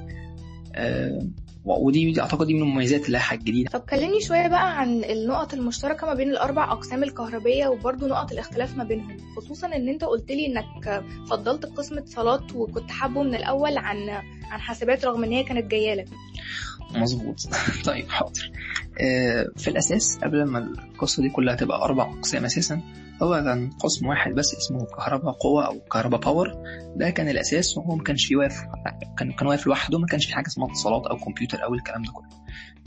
ودي 1.64 2.20
أعتقد 2.20 2.46
دي 2.46 2.54
من 2.54 2.62
مميزات 2.62 3.06
اللائحة 3.06 3.36
الجديدة. 3.36 3.70
طب 3.70 3.80
كلمني 3.80 4.20
شوية 4.20 4.48
بقى 4.48 4.78
عن 4.78 5.04
النقط 5.04 5.54
المشتركة 5.54 6.06
ما 6.06 6.14
بين 6.14 6.30
الأربع 6.30 6.72
أقسام 6.72 7.02
الكهربية 7.02 7.66
وبرضه 7.66 8.06
نقط 8.06 8.32
الاختلاف 8.32 8.76
ما 8.76 8.84
بينهم 8.84 9.16
خصوصا 9.36 9.66
إن 9.66 9.88
أنت 9.88 10.04
قلت 10.04 10.30
لي 10.30 10.46
إنك 10.46 11.04
فضلت 11.30 11.66
قسم 11.66 11.98
اتصالات 11.98 12.54
وكنت 12.54 12.90
حابه 12.90 13.22
من 13.22 13.34
الأول 13.34 13.78
عن 13.78 14.08
عن 14.50 14.60
حاسبات 14.60 15.04
رغم 15.04 15.24
إن 15.24 15.32
هي 15.32 15.44
كانت 15.44 15.70
جاية 15.70 15.94
لك. 15.94 16.08
مظبوط. 16.94 17.40
طيب 17.86 18.08
حاضر. 18.08 18.52
في 19.56 19.68
الأساس 19.68 20.18
قبل 20.22 20.44
ما 20.44 20.58
القصة 20.58 21.22
دي 21.22 21.28
كلها 21.28 21.54
تبقى 21.54 21.82
أربع 21.84 22.12
أقسام 22.18 22.44
أساسا 22.44 22.80
هو 23.22 23.44
كان 23.44 23.70
قسم 23.70 24.06
واحد 24.06 24.32
بس 24.32 24.54
اسمه 24.54 24.86
كهرباء 24.86 25.32
قوة 25.32 25.66
أو 25.66 25.80
كهرباء 25.80 26.20
باور 26.20 26.48
ده 26.96 27.10
كان 27.10 27.28
الأساس 27.28 27.76
وهو 27.78 27.96
ما 27.96 28.02
كانش 28.04 28.32
واقف 28.32 28.62
كان 29.18 29.32
كان 29.32 29.46
واقف 29.48 29.66
لوحده 29.66 29.98
ما 29.98 30.06
كانش 30.06 30.26
في 30.26 30.34
حاجة 30.34 30.46
اسمها 30.46 30.68
اتصالات 30.68 31.06
أو 31.06 31.16
كمبيوتر 31.16 31.64
أو 31.64 31.74
الكلام 31.74 32.02
ده 32.02 32.12
كله. 32.12 32.40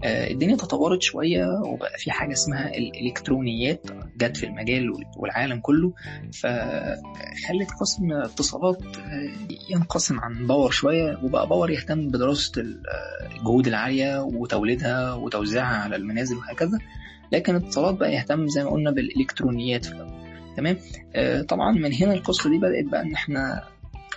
الدنيا 0.06 0.56
تطورت 0.56 1.02
شوية 1.02 1.46
وبقى 1.66 1.92
في 1.98 2.12
حاجة 2.12 2.34
اسمها 2.34 2.70
الإلكترونيات 2.76 3.86
جت 4.18 4.38
في 4.38 4.46
المجال 4.46 4.92
والعالم 5.18 5.60
كله. 5.60 5.94
فخلت 6.34 7.72
قسم 7.82 8.12
اتصالات 8.12 8.78
ينقسم 9.70 10.20
عن 10.20 10.48
power 10.48 10.72
شوية 10.72 11.20
وبقى 11.24 11.48
power 11.48 11.72
يهتم 11.72 12.08
بدراسة 12.08 12.52
الجهود 13.32 13.68
العالية 13.68 14.22
وتوليدها 14.24 15.14
وتوزيعها 15.14 15.84
على 15.84 15.96
المنازل 15.96 16.36
وهكذا. 16.36 16.80
لكن 17.32 17.56
اتصالات 17.56 17.96
بقى 17.96 18.14
يهتم 18.14 18.48
زي 18.48 18.64
ما 18.64 18.70
قلنا 18.70 18.92
بالإلكترونيات 18.92 19.86
في 19.86 19.92
الأول. 19.92 20.23
تمام؟ 20.58 20.78
آه 21.16 21.42
طبعا 21.42 21.72
من 21.72 21.94
هنا 21.94 22.14
القصة 22.14 22.50
دي 22.50 22.58
بدأت 22.58 22.86
بقى 22.86 23.02
إن 23.02 23.14
إحنا 23.14 23.64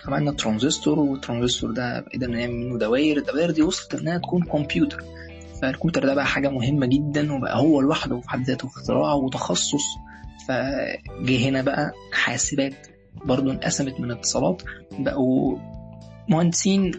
عملنا 0.05 0.31
ترانزستور 0.31 0.99
والترانزستور 0.99 1.71
ده 1.71 2.05
قدرنا 2.13 2.37
نعمل 2.37 2.53
منه 2.55 2.77
دوائر. 2.79 3.17
الدوائر 3.17 3.51
دي 3.51 3.61
وصلت 3.61 3.95
إنها 3.95 4.17
تكون 4.17 4.43
كمبيوتر. 4.43 5.03
فالكمبيوتر 5.61 6.05
ده 6.05 6.15
بقى 6.15 6.25
حاجة 6.25 6.49
مهمة 6.49 6.85
جدا 6.85 7.33
وبقى 7.33 7.57
هو 7.59 7.81
لوحده 7.81 8.19
في 8.19 8.29
حد 8.29 8.43
ذاته 8.43 8.65
اختراع 8.67 9.13
وتخصص. 9.13 9.83
فجه 10.47 11.49
هنا 11.49 11.61
بقى 11.61 11.91
حاسبات 12.13 12.87
برضه 13.25 13.51
انقسمت 13.51 13.99
من 13.99 14.11
اتصالات 14.11 14.61
بقوا 14.99 15.57
مهندسين 16.29 16.91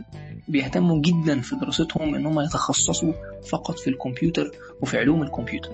بيهتموا 0.48 1.00
جدا 1.00 1.40
في 1.40 1.56
دراستهم 1.56 2.14
إن 2.14 2.26
هم 2.26 2.40
يتخصصوا 2.40 3.12
فقط 3.50 3.78
في 3.78 3.90
الكمبيوتر 3.90 4.50
وفي 4.82 4.98
علوم 4.98 5.22
الكمبيوتر. 5.22 5.70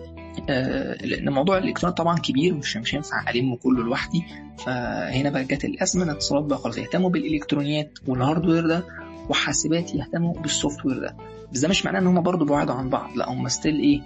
آه 0.49 0.95
لأن 1.07 1.29
موضوع 1.33 1.59
الإلكترونيات 1.59 1.99
طبعا 1.99 2.19
كبير 2.19 2.55
مش 2.55 2.77
مش 2.77 2.95
هينفع 2.95 3.31
ألمه 3.31 3.57
كله 3.57 3.85
لوحدي. 3.85 4.23
فهنا 4.59 5.31
بقى 5.31 5.45
جت 5.45 5.65
الأزمة 5.65 6.05
الاتصالات 6.05 6.45
بقى 6.45 6.59
خلاص 6.59 6.79
يهتموا 6.79 7.11
بالإلكترونيات 7.11 7.99
وال 8.07 8.19
hardware 8.19 8.67
ده 8.67 8.85
وحاسبات 9.29 9.95
يهتموا 9.95 10.33
بال 10.41 10.85
software 10.87 10.99
ده. 11.01 11.17
بس 11.53 11.61
ده 11.61 11.69
مش 11.69 11.85
معناه 11.85 12.01
إن 12.01 12.07
هم 12.07 12.23
برضه 12.23 12.45
بعاد 12.45 12.71
عن 12.71 12.89
بعض. 12.91 13.17
لا 13.17 13.33
هم 13.33 13.49
still 13.49 13.81
إيه 13.81 14.01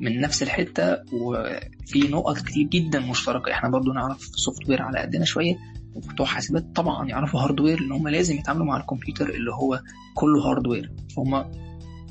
من 0.00 0.20
نفس 0.20 0.42
الحتة 0.42 0.96
وفي 1.12 2.08
نقط 2.10 2.38
كتير 2.38 2.66
جدا 2.66 3.00
مشتركة. 3.00 3.52
إحنا 3.52 3.68
برضه 3.70 3.92
نعرف 3.92 4.20
software 4.22 4.82
على 4.82 4.98
قدنا 4.98 5.24
شوية 5.24 5.56
وبتوع 5.94 6.26
حاسبات 6.26 6.66
طبعا 6.74 7.08
يعرفوا 7.08 7.40
hardware 7.40 7.78
إن 7.78 7.92
هم 7.92 8.08
لازم 8.08 8.34
يتعاملوا 8.34 8.66
مع 8.66 8.76
الكمبيوتر 8.76 9.28
اللي 9.28 9.52
هو 9.52 9.80
كله 10.14 10.40
hardware 10.50 10.92
فهم 11.16 11.44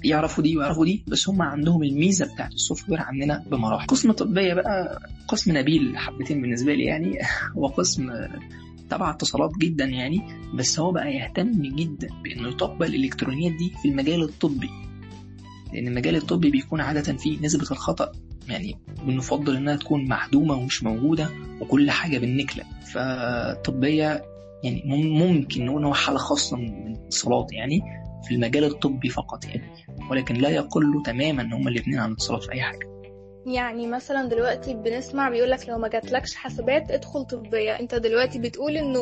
يعرفوا 0.03 0.43
دي 0.43 0.57
ويعرفوا 0.57 0.85
دي 0.85 1.03
بس 1.07 1.29
هم 1.29 1.41
عندهم 1.41 1.83
الميزة 1.83 2.33
بتاعت 2.33 2.53
ال 2.53 2.89
software 2.89 3.01
عننا 3.01 3.43
بمراحل. 3.51 3.87
قسم 3.87 4.11
طبية 4.11 4.53
بقى 4.53 5.01
قسم 5.27 5.57
نبيل 5.57 5.97
حبتين 5.97 6.41
بالنسبة 6.41 6.73
لي 6.73 6.83
يعني. 6.83 7.17
هو 7.57 7.67
قسم 7.67 8.11
تبع 8.89 9.11
اتصالات 9.11 9.51
جدا 9.57 9.85
يعني 9.85 10.21
بس 10.55 10.79
هو 10.79 10.91
بقى 10.91 11.13
يهتم 11.13 11.61
جدا 11.61 12.07
بإنه 12.23 12.49
يطبق 12.49 12.85
الإلكترونيات 12.85 13.53
دي 13.53 13.71
في 13.81 13.87
المجال 13.87 14.23
الطبي. 14.23 14.69
لأن 15.73 15.87
المجال 15.87 16.15
الطبي 16.15 16.49
بيكون 16.49 16.81
عاده 16.81 17.13
فيه 17.17 17.39
نسبة 17.41 17.71
الخطأ 17.71 18.11
يعني 18.49 18.77
بنفضل 19.03 19.55
إنها 19.55 19.75
تكون 19.75 20.07
معدومه 20.07 20.53
ومش 20.53 20.83
موجودة 20.83 21.29
وكل 21.61 21.91
حاجة 21.91 22.17
بالنكلة. 22.17 22.63
فالطبيه 22.93 24.25
يعني 24.63 24.83
ممكن 25.05 25.65
نقول 25.65 25.85
هو 25.85 25.93
حالة 25.93 26.17
خاصة 26.17 26.57
من 26.57 26.87
الاتصالات 26.87 27.53
يعني 27.53 27.81
في 28.27 28.35
المجال 28.35 28.63
الطبي 28.63 29.09
فقط 29.09 29.45
يعني. 29.45 29.85
ولكن 30.11 30.35
لا 30.35 30.49
يقل 30.49 31.03
تماما 31.05 31.41
إن 31.41 31.53
هما 31.53 31.69
الاثنين 31.69 31.99
عن 31.99 32.09
الاتصالات 32.09 32.43
في 32.43 32.51
أي 32.51 32.61
حاجة. 32.61 32.93
يعني 33.45 33.87
مثلا 33.87 34.29
دلوقتي 34.29 34.73
بنسمع 34.73 35.29
بيقول 35.29 35.51
لك 35.51 35.69
لو 35.69 35.77
ما 35.77 35.87
جاتلكش 35.87 36.35
حاسبات 36.35 36.91
ادخل 36.91 37.23
طبية. 37.23 37.79
أنت 37.79 37.95
دلوقتي 37.95 38.39
بتقول 38.39 38.77
إنه 38.77 38.99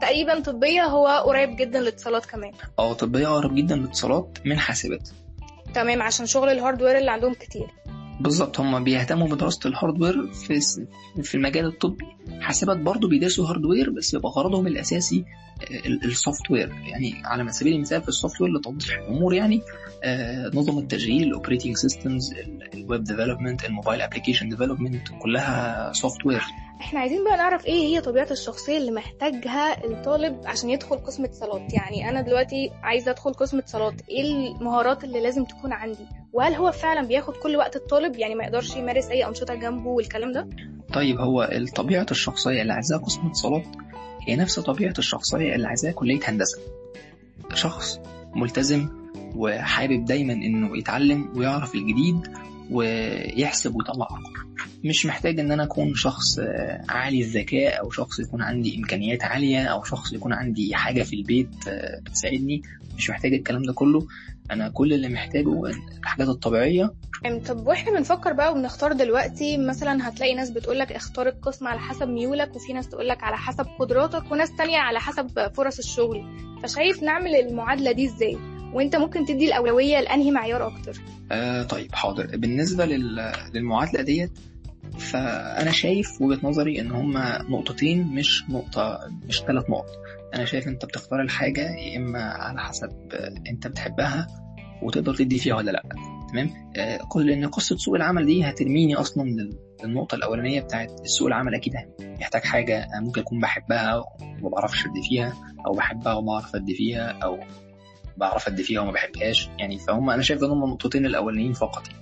تقريبا 0.00 0.40
طبية 0.40 0.82
هو 0.84 1.06
قريب 1.06 1.56
جدا 1.56 1.80
للاتصالات 1.80 2.26
كمان. 2.26 2.52
آه 2.78 2.92
طبية 2.92 3.28
قريب 3.28 3.54
جدا 3.54 3.76
للاتصالات 3.76 4.38
من 4.44 4.58
حاسبات. 4.58 5.08
تمام 5.74 6.02
عشان 6.02 6.26
شغل 6.26 6.48
ال 6.48 6.54
hardware 6.54 6.98
اللي 6.98 7.10
عندهم 7.10 7.34
كتير. 7.34 7.66
بالظبط 8.20 8.60
هم 8.60 8.84
بيهتموا 8.84 9.28
بدراسة 9.28 9.68
ال 9.70 9.77
hardware 9.77 10.32
في 10.32 10.60
في 11.22 11.34
المجال 11.34 11.66
الطبي. 11.66 12.04
حاسبات 12.40 12.76
برضه 12.76 13.08
بيدرسوا 13.08 13.46
hardware 13.48 13.90
بس 13.90 14.14
يبقى 14.14 14.28
غرضهم 14.30 14.66
الأساسي 14.66 15.24
ال 16.04 16.50
software 16.50 16.68
يعني 16.68 17.22
على 17.24 17.52
سبيل 17.52 17.74
المثال 17.74 18.02
في 18.02 18.08
ال 18.08 18.40
software 18.40 18.52
لتوضيح 18.52 18.98
الأمور 18.98 19.34
يعني 19.34 19.62
نظم 20.54 20.78
التشغيل 20.78 21.22
ال 21.22 21.27
operating 21.27 21.76
systems 21.76 22.34
ال 22.74 22.82
web 22.82 23.04
development 23.04 23.64
ال 23.64 23.69
mobile 23.69 24.00
application 24.02 24.48
development 24.48 25.08
كلها 25.22 25.92
software 25.92 26.42
إحنا 26.80 27.00
عايزين 27.00 27.24
بقى 27.24 27.36
نعرف 27.36 27.66
إيه 27.66 27.74
هي 27.86 28.00
طبيعة 28.00 28.28
الشخصية 28.30 28.78
اللي 28.78 28.90
محتاجها 28.90 29.84
الطالب 29.84 30.40
عشان 30.46 30.70
يدخل 30.70 30.96
قسم 30.96 31.24
اتصالات. 31.24 31.74
يعني 31.74 32.08
أنا 32.08 32.20
دلوقتي 32.20 32.70
عايزة 32.82 33.10
أدخل 33.10 33.32
قسم 33.32 33.58
اتصالات. 33.58 33.94
إيه 34.08 34.22
المهارات 34.22 35.04
اللي 35.04 35.20
لازم 35.20 35.44
تكون 35.44 35.72
عندي؟ 35.72 36.06
وهل 36.32 36.54
هو 36.54 36.72
فعلا 36.72 37.06
بياخد 37.08 37.34
كل 37.36 37.56
وقت 37.56 37.76
الطالب؟ 37.76 38.16
يعني 38.16 38.34
ما 38.34 38.44
يقدرش 38.44 38.76
يمارس 38.76 39.06
أي 39.08 39.26
أنشطة 39.26 39.54
جنبه 39.54 39.88
والكلام 39.88 40.32
ده؟ 40.32 40.48
طيب 40.92 41.18
هو 41.20 41.48
طبيعة 41.76 42.06
الشخصية 42.10 42.62
اللي 42.62 42.72
عايزاها 42.72 42.98
قسم 42.98 43.26
اتصالات 43.26 43.64
هي 44.28 44.36
نفس 44.36 44.60
طبيعة 44.60 44.94
الشخصية 44.98 45.54
اللي 45.54 45.68
عايزاها 45.68 45.92
كلية 45.92 46.20
هندسة. 46.24 46.58
شخص 47.54 48.00
ملتزم 48.34 48.88
وحابب 49.36 50.04
دايما 50.04 50.32
إنه 50.32 50.78
يتعلم 50.78 51.32
ويعرف 51.36 51.74
الجديد 51.74 52.36
ويحسب 52.70 53.76
ويطلع 53.76 54.06
ارقام 54.10 54.49
مش 54.84 55.06
محتاج 55.06 55.40
إن 55.40 55.52
أنا 55.52 55.62
أكون 55.62 55.94
شخص 55.94 56.38
عالي 56.88 57.20
الذكاء 57.20 57.80
أو 57.80 57.90
شخص 57.90 58.20
يكون 58.20 58.42
عندي 58.42 58.76
إمكانيات 58.76 59.24
عالية 59.24 59.64
أو 59.64 59.84
شخص 59.84 60.12
يكون 60.12 60.32
عندي 60.32 60.74
حاجة 60.74 61.02
في 61.02 61.16
البيت 61.16 61.48
بتساعدني 62.02 62.62
مش 62.96 63.10
محتاج 63.10 63.32
الكلام 63.34 63.62
ده 63.62 63.72
كله. 63.72 64.06
أنا 64.50 64.68
كل 64.68 64.92
اللي 64.92 65.08
محتاجه 65.08 65.62
الحاجات 66.00 66.28
الطبيعية. 66.28 66.94
طب 67.48 67.66
وإحنا 67.66 67.92
بنفكر 67.98 68.32
بقى 68.32 68.52
وبنختار 68.52 68.92
دلوقتي 68.92 69.56
مثلا 69.58 70.08
هتلاقي 70.08 70.34
ناس 70.34 70.50
بتقولك 70.50 70.92
اختار 70.92 71.28
القسم 71.28 71.66
على 71.66 71.80
حسب 71.80 72.08
ميولك 72.08 72.56
وفي 72.56 72.72
ناس 72.72 72.88
تقولك 72.88 73.22
على 73.24 73.36
حسب 73.36 73.66
قدراتك 73.78 74.32
وناس 74.32 74.56
تانية 74.56 74.78
على 74.78 75.00
حسب 75.00 75.50
فرص 75.54 75.78
الشغل. 75.78 76.24
فشايف 76.62 77.02
نعمل 77.02 77.34
المعادلة 77.34 77.92
دي 77.92 78.06
إزاي؟ 78.06 78.38
وأنت 78.72 78.96
ممكن 78.96 79.24
تدي 79.26 79.46
الأولوية 79.48 80.00
لأنهي 80.00 80.30
معيار 80.30 80.66
أكتر؟ 80.66 81.00
آه 81.32 81.62
طيب 81.62 81.94
حاضر. 81.94 82.26
بالنسبة 82.36 82.86
لل... 82.86 83.32
للمعادلة 83.54 84.02
ديت 84.02 84.30
فأنا 85.00 85.70
شايف 85.70 86.22
وجهة 86.22 86.40
نظري 86.46 86.80
إن 86.80 86.90
هما 86.90 87.42
نقطتين 87.42 88.06
مش 88.06 88.44
نقطة 88.50 88.98
مش 89.28 89.40
ثلاث 89.40 89.70
نقط. 89.70 89.86
أنا 90.34 90.44
شايف 90.44 90.68
أنت 90.68 90.84
بتختار 90.84 91.20
الحاجة 91.22 91.70
يا 91.76 91.96
إما 91.96 92.22
على 92.22 92.60
حسب 92.60 92.90
أنت 93.50 93.66
بتحبها 93.66 94.26
وتقدر 94.82 95.14
تدي 95.14 95.38
فيها 95.38 95.54
ولا 95.54 95.70
لأ 95.70 95.82
تمام؟ 96.30 96.50
آه، 96.76 96.98
لأن 97.16 97.46
قصة 97.46 97.76
سوق 97.76 97.94
العمل 97.94 98.26
دي 98.26 98.44
هترميني 98.44 98.94
أصلا 98.94 99.28
لل- 99.30 99.58
للنقطة 99.84 100.14
الأولانية 100.14 100.60
بتاعت 100.60 101.06
سوق 101.06 101.26
العمل 101.26 101.54
أكيد 101.54 101.72
محتاج 102.00 102.42
حاجة 102.42 102.84
أنا 102.84 103.00
ممكن 103.00 103.20
أكون 103.20 103.40
بحبها 103.40 104.04
وما 104.42 104.48
بعرفش 104.48 104.86
أدي 104.86 105.02
فيها 105.08 105.32
أو 105.66 105.72
بحبها 105.72 106.14
وما 106.14 106.32
بعرف 106.32 106.54
أدي 106.56 106.74
فيها 106.74 107.18
أو 107.22 107.38
بعرف 108.16 108.48
أدي 108.48 108.62
فيها 108.62 108.80
وما 108.80 108.92
بحبهاش. 108.92 109.50
يعني 109.58 109.78
فهم 109.78 110.10
أنا 110.10 110.22
شايف 110.22 110.42
إن 110.44 110.50
هم 110.50 110.64
النقطتين 110.64 111.06
الأولانيين 111.06 111.52
فقط. 111.52 111.82
يعني. 111.88 112.00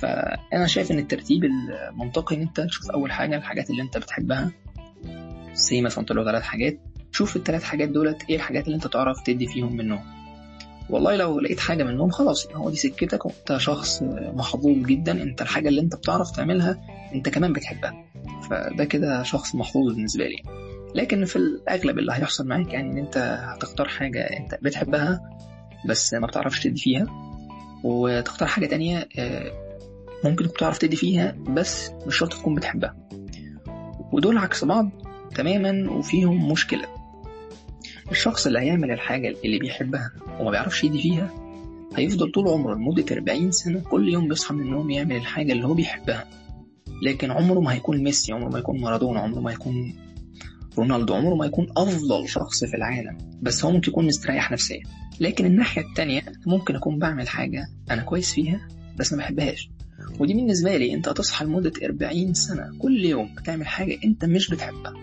فأنا 0.00 0.66
شايف 0.66 0.90
إن 0.90 0.98
الترتيب 0.98 1.44
المنطقي 1.44 2.36
إن 2.36 2.40
أنت 2.42 2.60
تشوف 2.60 2.90
أول 2.90 3.12
حاجة 3.12 3.36
الحاجات 3.36 3.70
اللي 3.70 3.82
أنت 3.82 3.98
بتحبها. 3.98 4.50
زي 5.54 5.80
مثلا 5.80 6.04
طلعوا 6.04 6.24
ثلاث 6.26 6.42
حاجات. 6.42 6.80
شوف 7.12 7.36
الثلاث 7.36 7.62
حاجات 7.64 7.88
دولت 7.88 8.22
إيه 8.30 8.36
الحاجات 8.36 8.64
اللي 8.64 8.76
أنت 8.76 8.86
تعرف 8.86 9.20
تدي 9.20 9.46
فيهم 9.46 9.76
منهم. 9.76 10.00
والله 10.90 11.16
لو 11.16 11.40
لقيت 11.40 11.60
حاجة 11.60 11.84
منهم 11.84 12.10
خلاص 12.10 12.46
هو 12.54 12.70
دي 12.70 12.76
سكتك. 12.76 13.26
وأنت 13.26 13.56
شخص 13.56 14.02
محظوظ 14.34 14.86
جدا. 14.86 15.22
أنت 15.22 15.42
الحاجة 15.42 15.68
اللي 15.68 15.80
أنت 15.80 15.94
بتعرف 15.96 16.30
تعملها 16.30 16.80
أنت 17.14 17.28
كمان 17.28 17.52
بتحبها. 17.52 18.04
فده 18.50 18.84
كده 18.84 19.22
شخص 19.22 19.54
محظوظ 19.54 19.94
بالنسبة 19.94 20.24
لي. 20.26 20.42
لكن 20.94 21.24
في 21.24 21.36
الأغلب 21.36 21.98
اللي 21.98 22.12
هيحصل 22.12 22.46
معاك 22.46 22.72
يعني 22.72 22.92
إن 22.92 22.98
أنت 22.98 23.16
هتختار 23.42 23.88
حاجة 23.88 24.20
أنت 24.20 24.58
بتحبها 24.62 25.20
بس 25.86 26.14
ما 26.14 26.26
بتعرفش 26.26 26.62
تدي 26.64 26.80
فيها. 26.80 27.06
وتختار 27.84 28.48
حاجة 28.48 28.66
تانية 28.66 29.08
آه، 29.18 29.67
ممكن 30.24 30.44
تكون 30.44 30.54
بتعرف 30.54 30.78
تدي 30.78 30.96
فيها 30.96 31.36
بس 31.48 31.90
مش 32.06 32.16
شرط 32.18 32.32
تكون 32.32 32.54
بتحبها. 32.54 32.96
ودول 34.12 34.38
عكس 34.38 34.64
بعض 34.64 34.90
تماما 35.34 35.90
وفيهم 35.90 36.52
مشكلة. 36.52 36.86
الشخص 38.10 38.46
اللي 38.46 38.58
هيعمل 38.58 38.90
الحاجة 38.90 39.34
اللي 39.44 39.58
بيحبها 39.58 40.12
وما 40.40 40.50
بيعرفش 40.50 40.84
يدي 40.84 41.02
فيها 41.02 41.30
هيفضل 41.96 42.30
طول 42.30 42.48
عمره 42.48 42.74
لمدة 42.74 43.04
40 43.12 43.50
سنة 43.50 43.80
كل 43.80 44.08
يوم 44.08 44.28
بيصحى 44.28 44.54
من 44.54 44.60
النوم 44.60 44.90
يعمل 44.90 45.16
الحاجة 45.16 45.52
اللي 45.52 45.66
هو 45.66 45.74
بيحبها. 45.74 46.24
لكن 47.02 47.30
عمره 47.30 47.60
ما 47.60 47.72
هيكون 47.72 48.04
ميسي 48.04 48.32
عمره 48.32 48.48
ما 48.48 48.58
يكون 48.58 48.80
مارادونا 48.80 49.20
عمره 49.20 49.40
ما 49.40 49.52
يكون 49.52 49.96
رونالدو 50.78 51.14
عمره 51.14 51.34
ما 51.34 51.46
يكون 51.46 51.66
أفضل 51.76 52.28
شخص 52.28 52.64
في 52.64 52.76
العالم. 52.76 53.18
بس 53.42 53.64
هو 53.64 53.70
ممكن 53.70 53.90
يكون 53.90 54.06
مستريح 54.06 54.52
نفسيا. 54.52 54.82
لكن 55.20 55.46
الناحية 55.46 55.82
التانية 55.82 56.22
ممكن 56.46 56.76
أكون 56.76 56.98
بعمل 56.98 57.28
حاجة 57.28 57.66
أنا 57.90 58.02
كويس 58.02 58.32
فيها 58.32 58.68
بس 58.98 59.12
ما 59.12 59.18
بحبهاش. 59.18 59.70
ودي 60.18 60.34
بالنسبة 60.34 60.76
لي 60.76 60.94
أنت 60.94 61.08
هتصحى 61.08 61.44
لمدة 61.44 61.72
40 61.84 62.34
سنة. 62.34 62.72
كل 62.78 63.04
يوم 63.04 63.34
بتعمل 63.34 63.66
حاجة 63.66 63.98
أنت 64.04 64.24
مش 64.24 64.50
بتحبها. 64.50 64.94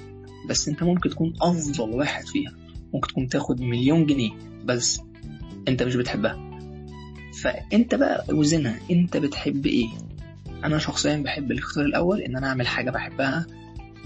بس 0.49 0.67
أنت 0.67 0.83
ممكن 0.83 1.09
تكون 1.09 1.33
أفضل 1.41 1.89
واحد 1.89 2.25
فيها. 2.27 2.51
ممكن 2.93 3.07
تكون 3.07 3.27
تاخد 3.27 3.61
مليون 3.61 4.05
جنيه. 4.05 4.31
بس 4.65 5.01
انت 5.67 5.83
مش 5.83 5.95
بتحبها. 5.95 6.51
فانت 7.41 7.95
بقى 7.95 8.25
وزنها 8.29 8.79
انت 8.91 9.17
بتحب 9.17 9.65
إيه؟ 9.65 9.87
أنا 10.63 10.77
شخصيا 10.77 11.17
بحب 11.17 11.51
الاختيار 11.51 11.85
الأول 11.85 12.21
إن 12.21 12.37
أنا 12.37 12.47
أعمل 12.47 12.67
حاجة 12.67 12.89
بحبها 12.91 13.45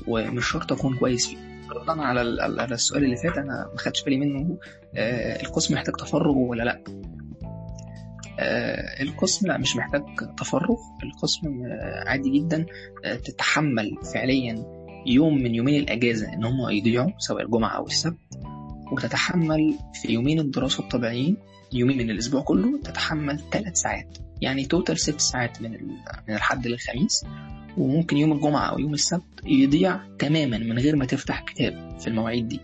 ومش 0.07 0.47
شرط 0.51 0.71
أكون 0.71 0.97
كويس 0.97 1.27
فيها. 1.27 1.49
ردا 1.71 2.01
على 2.01 2.41
على 2.41 2.73
السؤال 2.73 3.03
اللي 3.03 3.15
فات 3.15 3.37
أنا 3.37 3.69
ما 3.71 3.77
خدتش 3.77 4.03
بالي 4.03 4.17
منه. 4.17 4.57
آه 4.95 5.41
القسم 5.41 5.73
محتاج 5.73 5.95
تفرغ 5.95 6.37
ولا 6.37 6.63
لأ؟ 6.63 6.83
القسم 9.01 9.47
لا 9.47 9.57
مش 9.57 9.75
محتاج 9.75 10.03
تفرغ. 10.37 10.77
القسم 11.03 11.65
آه 11.65 12.09
عادي 12.09 12.39
جدا. 12.39 12.65
آه 13.05 13.15
تتحمل 13.15 13.97
فعليا 14.13 14.65
يوم 15.05 15.35
من 15.37 15.55
يومين 15.55 15.83
الأجازة 15.83 16.33
إن 16.33 16.43
هم 16.43 16.69
يضيعوا 16.69 17.11
سواء 17.17 17.43
الجمعة 17.43 17.77
أو 17.77 17.85
السبت. 17.85 18.17
وتتحمل 18.91 19.73
في 20.01 20.11
يومين 20.11 20.39
الدراسة 20.39 20.83
الطبيعيين 20.83 21.37
يومين 21.73 21.97
من 21.97 22.09
الأسبوع 22.09 22.41
كله 22.41 22.79
تتحمل 22.83 23.39
ثلاث 23.51 23.77
ساعات. 23.77 24.17
يعني 24.41 24.65
توتال 24.65 24.99
ست 24.99 25.19
ساعات 25.21 25.61
من 25.61 25.71
من 26.27 26.35
الحد 26.35 26.67
للخميس. 26.67 27.25
وممكن 27.77 28.17
يوم 28.17 28.31
الجمعة 28.31 28.65
أو 28.65 28.79
يوم 28.79 28.93
السبت 28.93 29.41
يضيع 29.45 29.99
تماما 30.19 30.57
من 30.57 30.79
غير 30.79 30.95
ما 30.95 31.05
تفتح 31.05 31.41
كتاب 31.41 31.99
في 31.99 32.07
المواعيد 32.07 32.47
دي. 32.47 32.59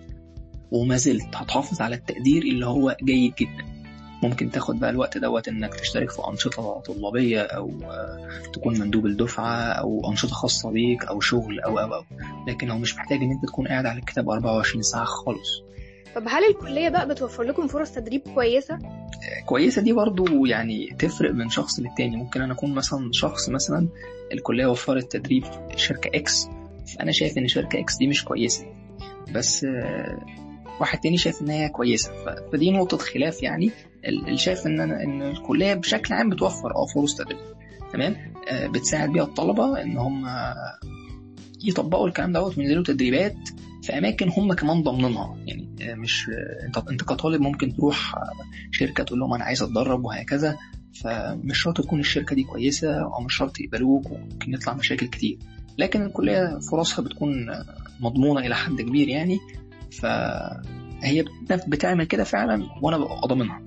وما 0.72 0.98
زلت 0.98 1.36
هتحافظ 1.36 1.82
على 1.82 1.96
التقدير 1.96 2.42
اللي 2.44 2.66
هو 2.66 2.98
جيد 3.04 3.34
جدا. 3.40 3.75
ممكن 4.28 4.52
تاخد 4.52 4.80
بقى 4.80 4.90
الوقت 4.90 5.18
دوت 5.18 5.48
إنك 5.48 5.74
تشترك 5.74 6.12
في 6.12 6.22
أنشطة 6.32 6.82
طلابية 6.86 7.42
أو 7.42 7.72
آه، 7.84 8.30
تكون 8.54 8.80
مندوب 8.80 9.06
الدفعة 9.06 9.62
أو 9.62 10.10
أنشطة 10.12 10.34
خاصة 10.34 10.72
بيك 10.72 11.06
أو 11.06 11.20
شغل 11.20 11.60
أو 11.60 11.80
أو 11.80 11.94
أو. 11.94 12.04
لكن 12.48 12.70
هو 12.70 12.78
مش 12.78 12.96
محتاج 12.96 13.18
إن 13.18 13.32
أنت 13.32 13.46
تكون 13.46 13.68
قاعد 13.68 13.86
على 13.86 14.00
الكتاب 14.00 14.30
24 14.30 14.82
ساعة 14.82 15.06
خالص. 15.06 15.64
طب 16.16 16.24
هل 16.28 16.44
الكلية 16.50 16.90
بقى 16.90 17.08
بتوفر 17.08 17.44
لكم 17.44 17.68
فرص 17.68 17.92
تدريب 17.92 18.22
كويسة؟ 18.36 18.80
كويسة 19.46 19.82
دي 19.82 19.94
برضو 19.94 20.46
يعني 20.46 20.96
تفرق 21.00 21.32
من 21.32 21.50
شخص 21.50 21.80
للتاني. 21.80 22.16
ممكن 22.16 22.42
أنا 22.42 22.54
أكون 22.54 22.74
مثلا 22.74 23.10
شخص 23.12 23.50
مثلا 23.50 23.88
الكلية 24.34 24.66
وفرت 24.66 25.12
تدريب 25.12 25.44
شركة 25.76 26.18
X 26.18 26.50
فأنا 26.96 27.12
شايف 27.12 27.38
إن 27.38 27.48
شركة 27.48 27.80
X 27.80 27.98
دي 27.98 28.08
مش 28.08 28.26
كويسة. 28.26 28.66
بس 29.32 29.64
آه، 29.64 30.26
واحد 30.80 31.00
تاني 31.00 31.18
شايف 31.18 31.42
إن 31.42 31.50
هي 31.50 31.70
كويسة. 31.70 32.12
فدي 32.52 32.72
نقطة 32.72 32.98
خلاف 32.98 33.44
يعني. 33.44 33.72
اللي 34.06 34.38
شايف 34.38 34.68
إن 34.68 34.80
أنا 34.82 35.04
إن 35.04 35.22
الكلية 35.22 35.74
بشكل 35.74 36.14
عام 36.14 36.30
بتوفر 36.30 36.76
آه 36.76 36.86
فرص 36.86 37.16
تدريب 37.16 37.38
تمام؟ 37.94 38.16
آه، 38.50 38.68
بتساعد 38.68 39.10
بيها 39.10 39.24
الطلبة 39.24 39.82
إن 39.82 39.98
هم 39.98 40.26
يطبقوا 41.64 42.08
الكلام 42.08 42.34
دوت 42.34 42.58
وينزلوا 42.58 42.84
تدريبات 42.84 43.36
في 43.84 43.98
أماكن 43.98 44.30
هم 44.38 44.54
كمان 44.54 44.84
ضامنينها. 44.84 45.38
يعني 45.46 45.70
آه، 45.82 45.96
مش 45.96 46.30
آه، 46.30 46.66
أنت 46.68 46.78
أنت 46.92 47.04
كطالب 47.04 47.42
ممكن 47.42 47.74
تروح 47.76 48.16
شركة 48.72 49.04
تقول 49.04 49.20
لهم 49.20 49.34
أنا 49.34 49.44
عايز 49.44 49.64
أتدرب 49.64 50.06
وهكذا 50.06 50.58
فمش 51.04 51.62
شرط 51.62 51.82
تكون 51.82 52.00
الشركة 52.00 52.36
دي 52.36 52.44
كويسة 52.44 53.04
أو 53.04 53.22
مش 53.22 53.36
شرط 53.36 53.60
يقبلوك 53.60 54.12
وممكن 54.12 54.54
يطلع 54.54 54.74
مشاكل 54.74 55.08
كتير. 55.08 55.38
لكن 55.78 56.02
الكلية 56.02 56.60
فرصها 56.72 57.04
بتكون 57.04 57.48
مضمونة 58.00 58.40
إلى 58.40 58.56
حد 58.56 58.82
كبير 58.82 59.08
يعني 59.08 59.40
فهي 59.92 61.22
بت- 61.50 61.70
بتعمل 61.70 62.04
كده 62.04 62.24
فعلا 62.24 62.66
وأنا 62.82 62.98
ببقى 62.98 63.28
ضامنها. 63.28 63.62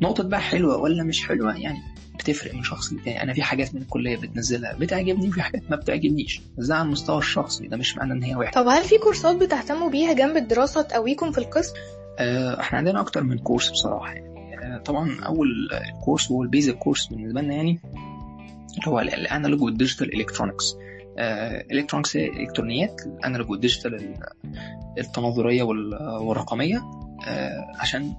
نقطة 0.00 0.24
بقى 0.24 0.40
حلوة 0.40 0.76
ولا 0.76 1.02
مش 1.04 1.26
حلوة؟ 1.28 1.56
يعني 1.58 1.78
بتفرق 2.18 2.54
من 2.54 2.62
شخص 2.62 2.92
للتاني. 2.92 3.22
أنا 3.22 3.32
في 3.32 3.42
حاجات 3.42 3.74
من 3.74 3.82
الكلية 3.82 4.16
بتنزلها 4.16 4.72
بتعجبني 4.74 5.28
وفي 5.28 5.42
حاجات 5.42 5.62
ما 5.70 5.76
بتعجبنيش. 5.76 6.40
بس 6.58 6.66
ده 6.66 6.74
على 6.74 6.84
المستوى 6.86 7.18
الشخصي 7.18 7.66
ده 7.66 7.76
مش 7.76 7.96
معنى 7.96 8.12
إن 8.12 8.22
هي 8.22 8.34
وحشة. 8.36 8.54
طب 8.54 8.68
هل 8.68 8.82
في 8.84 8.98
كورسات 8.98 9.36
بتهتموا 9.36 9.90
بيها 9.90 10.12
جنب 10.12 10.36
الدراسة 10.36 10.82
تقويكم 10.82 11.32
في 11.32 11.38
القسم؟ 11.38 11.74
آه، 12.18 12.60
إحنا 12.60 12.78
عندنا 12.78 13.00
أكتر 13.00 13.22
من 13.22 13.38
كورس 13.38 13.70
بصراحة 13.70 14.12
يعني. 14.12 14.32
آه، 14.58 14.78
طبعا 14.78 15.20
أول 15.26 15.48
كورس 16.04 16.30
هو 16.32 16.42
ال 16.42 16.47
basic 16.47 16.74
course 16.78 17.06
بالنسبة 17.06 17.40
لنا 17.40 17.54
يعني 17.54 17.80
اللي 18.70 18.86
هو 18.88 19.00
ال 19.00 19.09
analog 19.09 19.62
وال 19.62 19.75
digital 19.75 20.20
electronics 20.20 20.76
electronics 21.72 22.16
إلكترونيات 22.16 23.00
ال 23.06 23.12
analog 23.12 23.50
وال 23.50 23.60
digital 23.60 23.94
ال- 23.94 24.16
التناظرية 24.98 25.62
وال- 25.62 25.94
والرقمية. 26.20 26.82
آه، 27.26 27.72
عشان 27.78 28.14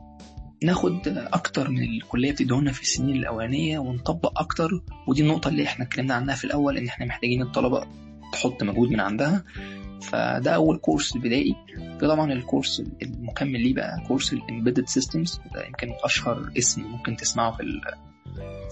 ناخد 0.64 1.08
أكتر 1.08 1.70
من 1.70 1.84
الكلية 1.84 2.32
بتديهولنا 2.32 2.72
في 2.72 2.82
السنين 2.82 3.16
الأولانية 3.16 3.80
ونطبق 3.80 4.40
أكتر 4.40 4.70
ودي 5.08 5.22
النقطة 5.22 5.48
اللي 5.48 5.64
إحنا 5.64 5.86
اتكلمنا 5.86 6.14
عنها 6.14 6.36
في 6.36 6.44
الأول 6.44 6.78
إن 6.78 6.88
إحنا 6.88 7.06
محتاجين 7.06 7.42
الطلبة 7.42 7.88
تحط 8.34 8.64
مجهود 8.64 8.90
من 8.90 9.00
عندها. 9.00 9.44
فده 10.02 10.52
أول 10.56 10.78
كورس 10.78 11.18
بدائي. 11.18 11.56
في 12.00 12.08
طبعا 12.08 12.34
الكورس 12.34 12.84
المكمل 13.02 13.60
ليه 13.60 13.74
بقى 13.74 14.04
كورس 14.08 14.34
ال 14.34 14.40
embedded 14.40 14.88
systems 14.88 15.40
ده 15.54 15.66
يمكن 15.66 15.88
أشهر 16.04 16.52
اسم 16.58 16.82
ممكن 16.82 17.16
تسمعه 17.16 17.58
في 17.58 17.64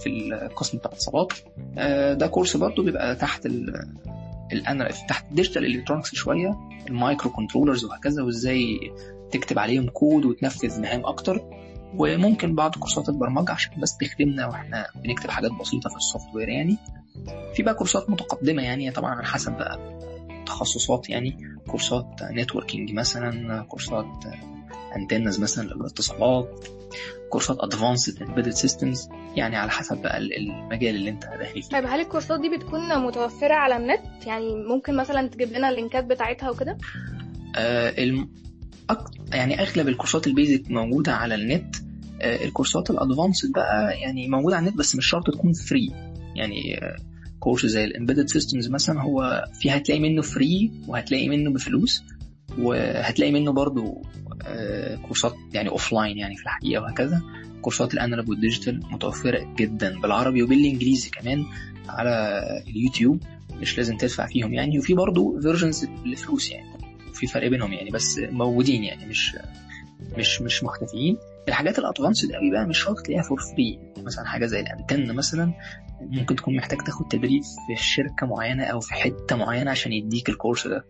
في 0.03 0.09
القسم 0.09 0.77
بتاع 0.77 0.91
الاتصالات. 0.91 1.33
آه، 1.77 2.13
ده 2.13 2.27
كورس 2.27 2.57
برضه 2.57 2.83
بيبقى 2.83 3.15
تحت 3.15 3.45
ال 3.45 3.73
الأنا 4.53 4.89
تحت 5.07 5.25
ال 5.29 5.34
digital 5.34 5.65
electronics 5.65 6.15
شوية 6.15 6.57
ال 6.89 7.31
microcontrollers 7.31 7.85
وهكذا 7.85 8.23
وإزاي 8.23 8.79
تكتب 9.31 9.59
عليهم 9.59 9.87
كود 9.89 10.25
وتنفذ 10.25 10.81
مهام 10.81 11.05
أكتر. 11.05 11.60
وممكن 11.97 12.55
بعض 12.55 12.75
كورسات 12.75 13.09
البرمجة 13.09 13.51
عشان 13.51 13.71
بس 13.81 13.97
تخدمنا 13.97 14.47
وإحنا 14.47 14.87
بنكتب 14.95 15.29
حاجات 15.29 15.51
بسيطة 15.51 15.89
في 15.89 15.95
ال 15.95 16.35
software 16.35 16.49
يعني 16.49 16.77
في 17.55 17.63
بقى 17.63 17.73
كورسات 17.73 18.09
متقدمة 18.09 18.63
يعني 18.63 18.91
طبعا 18.91 19.15
على 19.15 19.25
حسب 19.25 19.51
بقى 19.57 19.79
تخصصات 20.45 21.09
يعني 21.09 21.57
كورسات 21.67 22.05
networking 22.31 22.91
مثلا 22.93 23.61
كورسات 23.61 24.05
antennas 24.95 25.39
مثلا 25.39 25.63
للاتصالات 25.67 26.65
كورسات 27.29 27.57
advanced 27.59 28.23
embedded 28.23 28.49
systems 28.49 29.09
يعني 29.35 29.55
على 29.55 29.71
حسب 29.71 30.01
بقى 30.01 30.17
المجال 30.17 30.95
اللي 30.95 31.09
انت 31.09 31.23
داخل 31.25 31.61
فيه 31.61 31.69
طيب 31.69 31.85
هل 31.85 31.99
الكورسات 31.99 32.39
دي 32.41 32.49
بتكون 32.49 32.99
متوفرة 33.05 33.53
على 33.53 33.77
النت؟ 33.77 34.27
يعني 34.27 34.55
ممكن 34.55 34.95
مثلا 34.95 35.27
تجيب 35.27 35.53
لنا 35.53 35.69
اللينكات 35.69 36.03
بتاعتها 36.03 36.49
وكده؟ 36.49 36.77
آه 37.55 37.89
الم... 38.03 38.29
أك... 38.91 38.99
يعني 39.33 39.61
أغلب 39.61 39.87
الكورسات 39.87 40.27
ال 40.27 40.34
basic 40.34 40.71
موجودة 40.71 41.11
على 41.13 41.35
النت. 41.35 41.75
آه 42.21 42.45
الكورسات 42.45 42.89
ال 42.89 42.96
advanced 42.96 43.51
بقى 43.51 43.99
يعني 43.99 44.27
موجودة 44.27 44.55
على 44.55 44.67
النت 44.67 44.77
بس 44.77 44.95
مش 44.95 45.05
شرط 45.09 45.27
تكون 45.31 45.53
free 45.53 45.91
يعني 46.35 46.77
آه 46.77 46.95
كورس 47.39 47.65
زي 47.65 47.83
ال 47.83 47.88
embedded 47.88 48.27
systems 48.27 48.69
مثلا 48.69 49.01
هو 49.01 49.45
في 49.59 49.69
هتلاقي 49.71 49.99
منه 50.01 50.21
free 50.21 50.71
وهتلاقي 50.87 51.29
منه 51.29 51.51
بفلوس 51.53 52.03
وهتلاقي 52.57 53.31
منه 53.31 53.51
برضو 53.51 54.01
آه، 54.45 54.95
كورسات 54.95 55.35
يعني 55.53 55.69
offline 55.69 56.17
يعني 56.17 56.35
في 56.35 56.43
الحقيقة 56.43 56.81
وهكذا. 56.83 57.21
كورسات 57.61 57.93
ال 57.93 57.98
analog 57.98 58.29
وال 58.29 58.40
digital 58.40 58.79
متوفرة 58.91 59.53
جدا 59.57 59.99
بالعربي 59.99 60.43
وبالإنجليزي 60.43 61.09
كمان 61.09 61.45
على 61.89 62.41
اليوتيوب 62.67 63.23
مش 63.61 63.77
لازم 63.77 63.97
تدفع 63.97 64.25
فيهم 64.27 64.53
يعني. 64.53 64.79
وفي 64.79 64.93
برضو 64.93 65.39
versions 65.41 65.85
بفلوس 66.05 66.51
يعني. 66.51 66.67
وفي 67.11 67.27
فرق 67.27 67.47
بينهم 67.47 67.73
يعني 67.73 67.89
بس 67.89 68.19
موجودين 68.19 68.83
يعني 68.83 69.05
مش 69.05 69.37
مش 70.17 70.41
مش 70.41 70.63
مختفيين. 70.63 71.17
الحاجات 71.47 71.79
ال 71.79 71.85
advanced 71.85 72.31
قوي 72.31 72.51
بقى 72.51 72.65
مش 72.65 72.77
شرط 72.83 72.99
تلاقيها 72.99 73.23
for 73.23 73.39
free 73.41 73.79
مثلا 73.97 74.25
حاجة 74.25 74.45
زي 74.45 74.59
الأنتن 74.59 75.15
مثلا 75.15 75.53
ممكن 76.01 76.35
تكون 76.35 76.55
محتاج 76.55 76.79
تاخد 76.79 77.07
تدريب 77.07 77.41
في 77.43 77.83
شركة 77.83 78.27
معينة 78.27 78.63
أو 78.63 78.79
في 78.79 78.93
حتة 78.93 79.35
معينة 79.35 79.71
عشان 79.71 79.91
يديك 79.93 80.29
الكورس 80.29 80.67
ده. 80.67 80.85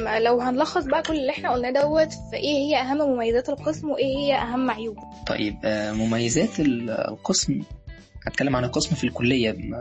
ما 0.00 0.20
لو 0.20 0.40
هنلخص 0.40 0.84
بقى 0.84 1.02
كل 1.02 1.16
اللي 1.16 1.30
إحنا 1.30 1.50
قلناه 1.52 1.70
دوت 1.70 2.12
فايه 2.32 2.56
هي 2.58 2.80
أهم 2.80 2.98
مميزات 2.98 3.48
القسم 3.48 3.90
وإيه 3.90 4.16
هي 4.18 4.34
أهم 4.34 4.70
عيوبه 4.70 5.02
طيب 5.26 5.56
آه، 5.64 5.92
مميزات 5.92 6.60
ال- 6.60 6.90
القسم 6.90 7.60
هتكلم 8.26 8.56
عن 8.56 8.64
القسم 8.64 8.96
في 8.96 9.04
الكلية 9.04 9.50
بم- 9.50 9.76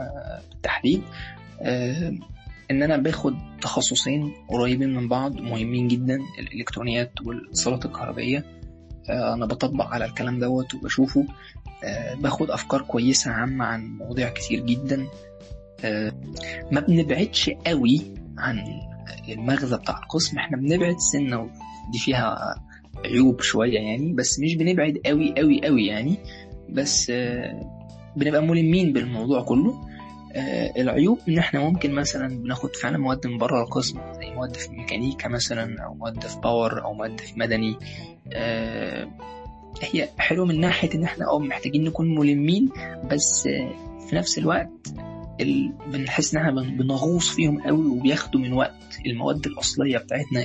بالتحديد. 0.49 1.03
آه، 1.61 2.13
إن 2.71 2.83
أنا 2.83 2.97
باخد 2.97 3.35
تخصصين 3.61 4.33
قريبين 4.49 4.93
من 4.95 5.07
بعض 5.07 5.35
مهمين 5.41 5.87
جدا 5.87 6.19
الإلكترونيات 6.39 7.11
والإتصالات 7.25 7.85
الكهربائية. 7.85 8.45
آه، 9.09 9.33
أنا 9.33 9.45
بطبق 9.45 9.85
على 9.85 10.05
الكلام 10.05 10.39
دوت 10.39 10.73
وبشوفه. 10.73 11.25
آه، 11.83 12.15
باخد 12.15 12.51
أفكار 12.51 12.81
كويسة 12.81 13.31
عامة 13.31 13.65
عن 13.65 13.97
مواضيع 13.97 14.29
كتير 14.29 14.59
جدا. 14.65 15.05
آه، 15.83 16.13
ما 16.71 16.79
بنبعدش 16.81 17.49
قوي 17.49 18.01
عن 18.37 18.63
المغزى 19.29 19.77
بتاع 19.77 19.99
القسم. 20.03 20.37
إحنا 20.37 20.57
بنبعد 20.57 20.95
سنة 20.99 21.39
ودي 21.39 21.99
فيها 21.99 22.55
عيوب 23.05 23.41
شوية 23.41 23.79
يعني 23.79 24.13
بس 24.13 24.39
مش 24.39 24.55
بنبعد 24.55 24.97
قوي 25.05 25.33
قوي 25.37 25.65
قوي 25.65 25.85
يعني. 25.85 26.17
بس 26.69 27.11
بنبقى 28.15 28.41
ملمين 28.43 28.93
بالموضوع 28.93 29.41
كله. 29.41 29.90
العيوب 30.77 31.19
إن 31.29 31.37
إحنا 31.37 31.59
ممكن 31.59 31.91
مثلا 31.91 32.37
بناخد 32.41 32.75
فعلا 32.75 32.97
مواد 32.97 33.27
من 33.27 33.37
بره 33.37 33.61
القسم 33.63 33.99
زي 34.19 34.29
مواد 34.29 34.55
في 34.55 34.69
ميكانيكا 34.71 35.27
مثلا 35.29 35.83
أو 35.83 35.93
مواد 35.93 36.27
في 36.27 36.39
باور 36.39 36.83
أو 36.83 36.93
مواد 36.93 37.19
في 37.19 37.39
مدني. 37.39 37.75
آه، 38.33 39.07
هي 39.81 40.09
حلوة 40.17 40.45
من 40.45 40.59
ناحية 40.59 40.89
إن 40.95 41.03
إحنا 41.03 41.29
آه 41.29 41.39
محتاجين 41.39 41.83
نكون 41.83 42.15
ملمين 42.15 42.69
بس 43.11 43.47
آه، 43.47 43.73
في 44.09 44.15
نفس 44.15 44.37
الوقت 44.37 44.69
ال... 45.41 45.71
بنحس 45.87 46.35
إن 46.35 46.41
إحنا 46.41 46.51
بن- 46.61 46.77
بنغوص 46.77 47.29
فيهم 47.29 47.61
قوي 47.61 47.85
وبياخدوا 47.87 48.41
من 48.41 48.53
وقت 48.53 48.99
المواد 49.05 49.45
الأصلية 49.45 49.97
بتاعتنا 49.97 50.43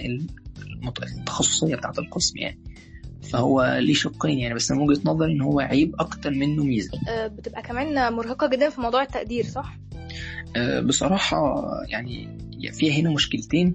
التخصصية 1.19 1.75
بتاعت 1.77 1.99
القسم 1.99 2.39
يعني. 2.39 2.59
فهو 3.23 3.77
ليه 3.81 3.95
شقين 3.95 4.39
يعني 4.39 4.55
بس 4.55 4.71
من 4.71 4.79
وجهة 4.79 5.01
نظري 5.05 5.33
إن 5.33 5.41
هو 5.41 5.61
عيب 5.61 5.95
أكتر 6.01 6.31
منه 6.31 6.65
ميزة. 6.65 6.99
آه، 7.09 7.27
بتبقى 7.27 7.63
كمان 7.63 8.13
مرهقة 8.13 8.47
جدا 8.47 8.71
في 8.71 8.81
موضوع 8.81 9.03
التقدير 9.03 9.45
صح؟ 9.45 9.79
آه، 10.57 10.81
بصراحة 10.81 11.65
يعني 11.89 12.39
فيها 12.73 12.95
هنا 13.01 13.11
مشكلتين. 13.11 13.75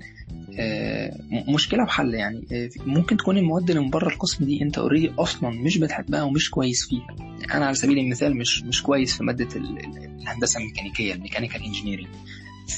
آه، 0.60 1.18
م- 1.32 1.54
مشكلة 1.54 1.84
وحل 1.84 2.14
يعني. 2.14 2.70
ممكن 2.86 3.18
تكون 3.18 3.38
المواد 3.38 3.70
اللي 3.70 3.82
من 3.82 3.90
بره 3.90 4.08
القسم 4.14 4.46
دي 4.46 4.62
أنت 4.62 4.78
اوريدي 4.78 5.12
أصلا 5.20 5.50
مش 5.50 5.78
بتحبها 5.78 6.24
ومش 6.24 6.50
كويس 6.50 6.88
فيها. 6.90 7.08
أنا 7.54 7.66
على 7.66 7.76
سبيل 7.76 7.98
المثال 8.00 8.38
مش 8.38 8.64
مش 8.64 8.84
كويس 8.84 9.18
في 9.18 9.24
مادة 9.24 9.48
ال- 9.56 9.78
ال- 9.80 10.22
الهندسة 10.22 10.60
الميكانيكية 10.60 11.14
ال 11.14 11.18
mechanical 11.18 11.64
engineering 11.64 12.08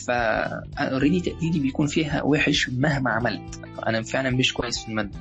ف 0.05 0.20
already 0.20 1.19
تقديري 1.19 1.59
بيكون 1.59 1.87
فيها 1.87 2.21
وحش 2.23 2.69
مهما 2.69 3.09
عملت. 3.11 3.61
أنا 3.87 4.01
فعلا 4.01 4.29
مش 4.29 4.53
كويس 4.53 4.79
في 4.83 4.89
المادة. 4.89 5.19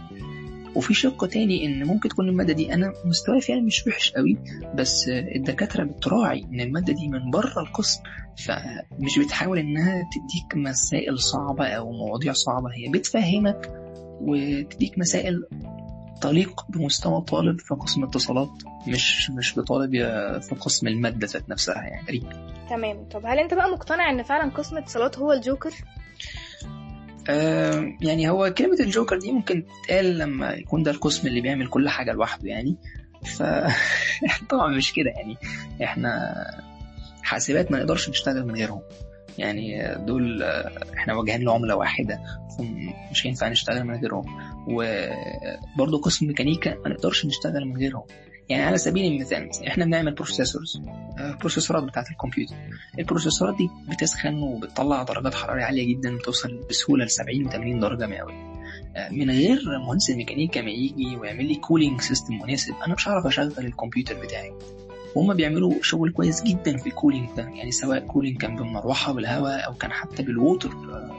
وفي 0.76 0.94
شق 0.94 1.26
تاني 1.26 1.66
إن 1.66 1.86
ممكن 1.86 2.08
تكون 2.08 2.28
المادة 2.28 2.52
دي 2.52 2.74
أنا 2.74 2.92
مستواي 3.04 3.40
فيها 3.40 3.60
مش 3.60 3.86
وحش 3.86 4.12
قوي 4.12 4.38
بس 4.74 5.08
الدكاترة 5.08 5.84
بتراعي 5.84 6.44
إن 6.52 6.60
المادة 6.60 6.92
دي 6.92 7.08
من 7.08 7.30
بره 7.30 7.60
القسم 7.60 8.02
فمش 8.38 9.18
بتحاول 9.18 9.58
إنها 9.58 10.02
تديك 10.12 10.56
مسائل 10.56 11.18
صعبة 11.18 11.66
أو 11.66 11.92
مواضيع 11.92 12.32
صعبة 12.32 12.68
هي 12.74 12.88
بتفهمك 12.92 13.72
وتديك 14.20 14.98
مسائل 14.98 15.42
تليق 16.20 16.64
بمستوى 16.68 17.20
طالب 17.20 17.60
في 17.60 17.74
قسم 17.74 18.04
اتصالات 18.04 18.50
مش 18.88 19.30
مش 19.30 19.58
بطالب 19.58 19.90
في 20.42 20.54
قسم 20.60 20.86
المادة 20.88 21.26
ذات 21.26 21.48
نفسها 21.48 21.82
يعني 21.82 22.22
تمام 22.70 23.04
طب 23.10 23.26
هل 23.26 23.38
أنت 23.38 23.54
بقى 23.54 23.70
مقتنع 23.70 24.10
إن 24.10 24.22
فعلا 24.22 24.50
قسم 24.50 24.76
اتصالات 24.78 25.18
هو 25.18 25.32
الجوكر؟ 25.32 25.70
آه 27.28 27.92
يعني 28.02 28.30
هو 28.30 28.54
كلمة 28.54 28.76
الجوكر 28.80 29.18
دي 29.18 29.32
ممكن 29.32 29.64
تتقال 29.64 30.18
لما 30.18 30.52
يكون 30.52 30.82
ده 30.82 30.90
القسم 30.90 31.28
اللي 31.28 31.40
بيعمل 31.40 31.66
كل 31.66 31.88
حاجة 31.88 32.12
لوحده 32.12 32.48
يعني. 32.48 32.76
ف 33.24 33.42
طبعا 34.50 34.76
مش 34.76 34.92
كده 34.92 35.10
يعني. 35.10 35.36
إحنا 35.84 36.34
حاسبات 37.22 37.72
ما 37.72 37.78
نقدرش 37.78 38.08
نشتغل 38.08 38.46
من 38.46 38.54
غيرهم. 38.54 38.82
يعني 39.38 39.94
دول 40.06 40.42
إحنا 40.98 41.14
واجهين 41.14 41.42
لعملة 41.44 41.76
واحدة 41.76 42.20
مش 43.10 43.26
هينفع 43.26 43.48
نشتغل 43.48 43.84
من 43.84 43.94
غيرهم. 43.94 44.24
وبرضه 44.68 46.00
قسم 46.00 46.26
ميكانيكا 46.26 46.74
ما 46.74 46.88
نقدرش 46.88 47.26
نشتغل 47.26 47.64
من 47.64 47.76
غيرهم. 47.76 48.04
يعني 48.48 48.62
على 48.62 48.78
سبيل 48.78 49.12
المثال 49.12 49.66
إحنا 49.68 49.84
بنعمل 49.84 50.14
processors 50.14 50.82
بروسيسورات 51.40 51.82
بتاعت 51.82 52.10
الكمبيوتر. 52.10 52.54
البروسيسورات 52.98 53.56
دي 53.56 53.68
بتسخن 53.88 54.34
وبتطلع 54.34 55.02
درجات 55.02 55.34
حرارة 55.34 55.62
عالية 55.62 55.94
جدا 55.94 56.16
بتوصل 56.16 56.60
بسهولة 56.70 57.04
ل 57.04 57.10
70 57.10 57.46
و 57.46 57.50
80 57.50 57.80
درجة 57.80 58.06
مئوية. 58.06 58.52
من 59.10 59.30
غير 59.30 59.60
مهندس 59.86 60.10
الميكانيكا 60.10 60.62
ما 60.62 60.70
يجي 60.70 61.16
ويعمل 61.16 61.44
لي 61.48 61.54
cooling 61.54 62.00
system 62.00 62.34
مناسب 62.34 62.74
أنا 62.86 62.94
مش 62.94 63.08
هعرف 63.08 63.26
أشغل 63.26 63.52
الكمبيوتر 63.58 64.20
بتاعي. 64.22 64.52
وهم 65.16 65.34
بيعملوا 65.34 65.74
شغل 65.82 66.10
كويس 66.12 66.42
جدا 66.42 66.76
في 66.76 66.86
ال 66.86 66.91
cooling 66.91 67.28
ده 67.36 67.42
يعني 67.42 67.70
سواء 67.70 67.98
cooling 68.06 68.36
كان 68.38 68.56
بالمروحة 68.56 69.12
بالهواء 69.12 69.66
أو 69.66 69.74
كان 69.74 69.92
حتى 69.92 70.22
بال 70.22 70.36
water 70.36 70.70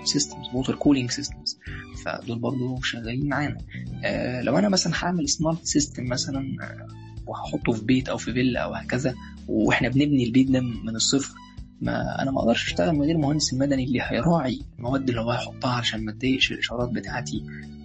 systems 0.03 0.47
water 0.53 0.75
cooling 0.75 1.12
systems 1.12 1.59
فدول 2.05 2.39
برضو 2.39 2.81
شغالين 2.81 3.29
معانا. 3.29 3.57
آه 4.03 4.41
لو 4.41 4.57
أنا 4.57 4.69
مثلا 4.69 4.93
هعمل 4.95 5.29
smart 5.29 5.65
system 5.65 6.03
مثلا 6.05 6.55
آه 6.62 6.88
وهحطه 7.27 7.71
في 7.71 7.86
بيت 7.86 8.09
أو 8.09 8.17
في 8.17 8.33
فيلا 8.33 8.59
أو 8.59 8.73
هكذا 8.73 9.15
وإحنا 9.47 9.89
بنبني 9.89 10.23
البيت 10.23 10.51
ده 10.51 10.59
من 10.62 10.95
الصفر. 10.95 11.36
ما 11.81 12.21
أنا 12.21 12.31
ما 12.31 12.39
أقدرش 12.39 12.67
أشتغل 12.67 12.95
من 12.95 13.01
غير 13.01 13.15
المهندس 13.15 13.53
المدني 13.53 13.83
اللي 13.83 13.99
هيراعي 14.03 14.62
المواد 14.79 15.09
اللي 15.09 15.21
هو 15.21 15.31
هيحطها 15.31 15.71
عشان 15.71 16.05
ما 16.05 16.12
تضايقش 16.12 16.51
الإشارات 16.51 16.89
بتاعتي 16.89 17.43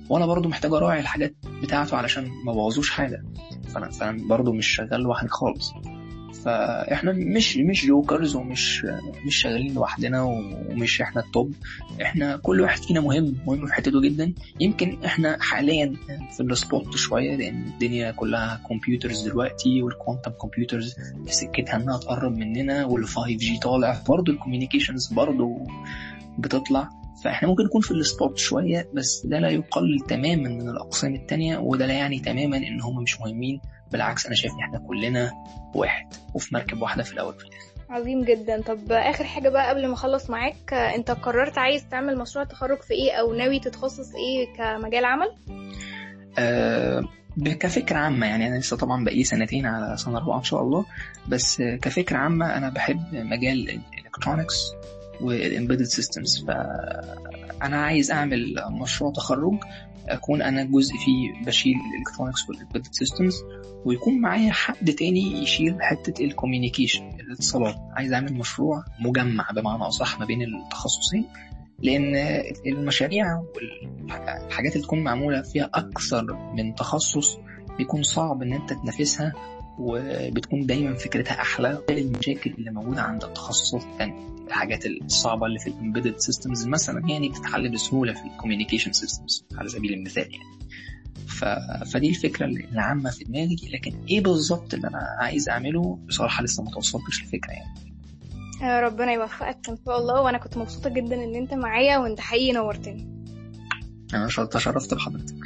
وأنا 0.08 0.26
برضو 0.26 0.48
محتاج 0.48 0.72
أراعي 0.72 1.00
الحاجات 1.00 1.34
بتاعته 1.62 1.96
علشان 1.96 2.30
ما 2.44 2.52
بوظوش 2.52 2.90
حاجة. 2.90 3.24
فانا 3.68 3.90
فأنا 3.90 4.28
برضو 4.28 4.52
مش 4.52 4.66
شغال 4.66 5.00
لوحدي 5.00 5.28
خالص. 5.28 5.72
فاحنا 6.44 7.12
مش 7.12 7.56
مش 7.56 7.86
jokers 7.86 8.36
ومش 8.36 8.84
مش 9.26 9.36
شغالين 9.36 9.74
لوحدنا 9.74 10.22
ومش 10.22 11.00
إحنا 11.00 11.20
ال 11.22 11.30
top 11.30 11.52
إحنا 12.02 12.36
كل 12.36 12.60
واحد 12.60 12.82
فينا 12.82 13.00
مهم 13.00 13.36
مهم 13.46 13.66
في 13.66 13.72
حتته 13.72 14.00
جدا. 14.00 14.34
يمكن 14.60 14.98
إحنا 15.04 15.36
حاليا 15.40 15.94
في 16.36 16.42
ال 16.42 16.53
spot 16.53 16.96
شوية 16.96 17.36
لأن 17.36 17.62
الدنيا 17.66 18.10
كلها 18.10 18.60
computers 18.68 19.28
دلوقتي 19.28 19.82
وال 19.82 19.93
quantum 19.93 20.30
computers 20.30 20.94
في 21.26 21.34
سكتها 21.34 21.76
إنها 21.76 21.98
تقرب 21.98 22.32
مننا 22.36 22.88
وال 22.88 23.28
5G 23.28 23.58
طالع. 23.58 24.02
برضه 24.08 24.32
ال 24.32 24.38
communications 24.38 25.12
برضه 25.12 25.66
بتطلع. 26.38 26.88
فاحنا 27.24 27.48
ممكن 27.48 27.64
نكون 27.64 27.80
في 27.80 27.90
ال 27.90 28.00
spot 28.00 28.38
شوية 28.38 28.88
بس 28.94 29.26
ده 29.26 29.38
لا 29.38 29.48
يقلل 29.48 30.00
تماما 30.08 30.48
من 30.48 30.68
الأقسام 30.68 31.14
التانية 31.14 31.58
وده 31.58 31.86
لا 31.86 31.92
يعني 31.94 32.18
تماما 32.18 32.56
إن 32.56 32.80
هم 32.80 33.02
مش 33.02 33.20
مهمين. 33.20 33.60
بالعكس 33.92 34.26
أنا 34.26 34.34
شايف 34.34 34.52
إن 34.52 34.60
إحنا 34.60 34.78
كلنا 34.88 35.32
واحد 35.74 36.06
وفي 36.34 36.54
مركب 36.54 36.82
واحدة 36.82 37.02
في 37.02 37.12
الأول 37.12 37.34
وفي 37.34 37.44
الآخر. 37.44 37.68
عظيم 37.90 38.24
جدا. 38.24 38.62
طب 38.62 38.92
آخر 38.92 39.24
حاجة 39.24 39.48
بقى 39.48 39.68
قبل 39.68 39.86
ما 39.86 39.94
أخلص 39.94 40.30
معاك 40.30 40.72
أنت 40.74 41.10
قررت 41.10 41.58
عايز 41.58 41.88
تعمل 41.88 42.18
مشروع 42.18 42.44
تخرج 42.44 42.82
في 42.82 42.94
إيه 42.94 43.12
أو 43.12 43.34
ناوي 43.34 43.60
تتخصص 43.60 44.08
إيه 44.14 44.52
كمجال 44.56 45.04
عمل؟ 45.04 45.28
أه 46.38 47.04
كفكرة 47.60 47.96
عامة 47.96 48.26
يعني 48.26 48.46
أنا 48.46 48.58
لسه 48.58 48.76
طبعا 48.76 49.04
بقي 49.04 49.24
سنتين 49.24 49.66
على 49.66 49.96
سنة 49.96 50.18
رابعة 50.18 50.38
إن 50.38 50.42
شاء 50.44 50.62
الله. 50.62 50.84
بس 51.28 51.62
كفكرة 51.62 52.16
عامة 52.16 52.56
أنا 52.56 52.68
بحب 52.70 53.00
مجال 53.12 53.80
ال 53.98 54.04
electronics 54.04 54.72
وال 55.20 55.33
embedded 55.33 55.82
systems 55.82 56.44
فأنا 56.46 57.76
عايز 57.84 58.10
أعمل 58.10 58.54
مشروع 58.70 59.12
تخرج 59.12 59.54
أكون 60.12 60.42
أنا 60.42 60.64
جزء 60.64 60.94
فيه 60.96 61.44
بشيل 61.46 61.74
ال 61.94 61.99
electronics 61.99 62.48
وال 62.48 62.56
embedded 62.56 62.88
systems 62.92 63.34
ويكون 63.84 64.20
معايا 64.20 64.52
حد 64.52 64.92
تاني 64.92 65.42
يشيل 65.42 65.76
حتة 65.80 66.24
ال 66.24 66.30
communication 66.30 67.08
الاتصالات. 67.20 67.76
عايز 67.96 68.12
أعمل 68.12 68.34
مشروع 68.34 68.84
مجمع 69.00 69.50
بمعنى 69.56 69.82
أصح 69.82 70.20
ما 70.20 70.26
بين 70.26 70.42
التخصصين 70.42 71.24
لأن 71.82 72.14
المشاريع 72.66 73.26
والحاجات 73.54 74.72
اللي 74.72 74.84
تكون 74.84 75.04
معمولة 75.04 75.42
فيها 75.42 75.70
أكثر 75.74 76.52
من 76.56 76.74
تخصص 76.74 77.38
بيكون 77.78 78.02
صعب 78.02 78.42
إن 78.42 78.52
أنت 78.52 78.72
تنافسها 78.72 79.32
وبتكون 79.78 80.66
دايما 80.66 80.94
فكرتها 80.94 81.40
أحلى. 81.40 81.82
المشاكل 81.90 82.54
اللي 82.58 82.70
موجودة 82.70 83.02
عند 83.02 83.24
التخصصات 83.24 83.82
الثانية 83.82 84.38
الحاجات 84.46 84.86
الصعبة 84.86 85.46
اللي 85.46 85.58
في 85.58 85.66
ال 85.66 85.72
embedded 85.72 86.18
systems 86.18 86.66
مثلا 86.66 87.02
يعني 87.08 87.28
بتتحل 87.28 87.68
بسهولة 87.68 88.12
في 88.12 88.22
ال 88.22 88.27
communication 88.27 88.92
systems 88.92 89.44
على 89.54 89.68
سبيل 89.68 89.92
المثال 89.92 90.28
يعني. 90.32 90.58
ف... 91.26 91.44
فدي 91.92 92.08
الفكرة 92.08 92.46
العامة 92.46 93.10
في 93.10 93.24
دماغي 93.24 93.56
لكن 93.72 94.04
إيه 94.10 94.20
بالظبط 94.20 94.74
اللي 94.74 94.88
أنا 94.88 94.98
عايز 95.20 95.48
أعمله؟ 95.48 95.98
بصراحة 96.06 96.44
لسه 96.44 96.62
ما 96.62 96.70
توصلتش 96.70 97.22
للفكره 97.22 97.50
يعني. 97.50 97.88
ربنا 98.86 99.12
يوفقك 99.12 99.68
إن 99.68 99.76
شاء 99.86 99.98
الله 99.98 100.22
وأنا 100.22 100.38
كنت 100.38 100.58
مبسوطة 100.58 100.90
جدا 100.90 101.24
إن 101.24 101.34
أنت 101.34 101.54
معايا 101.54 101.98
وانت 101.98 102.20
حقيقي 102.20 102.52
نورتني. 102.52 103.08
أنا 104.14 104.26
تشرفت 104.26 104.94
بحضرتك. 104.94 105.36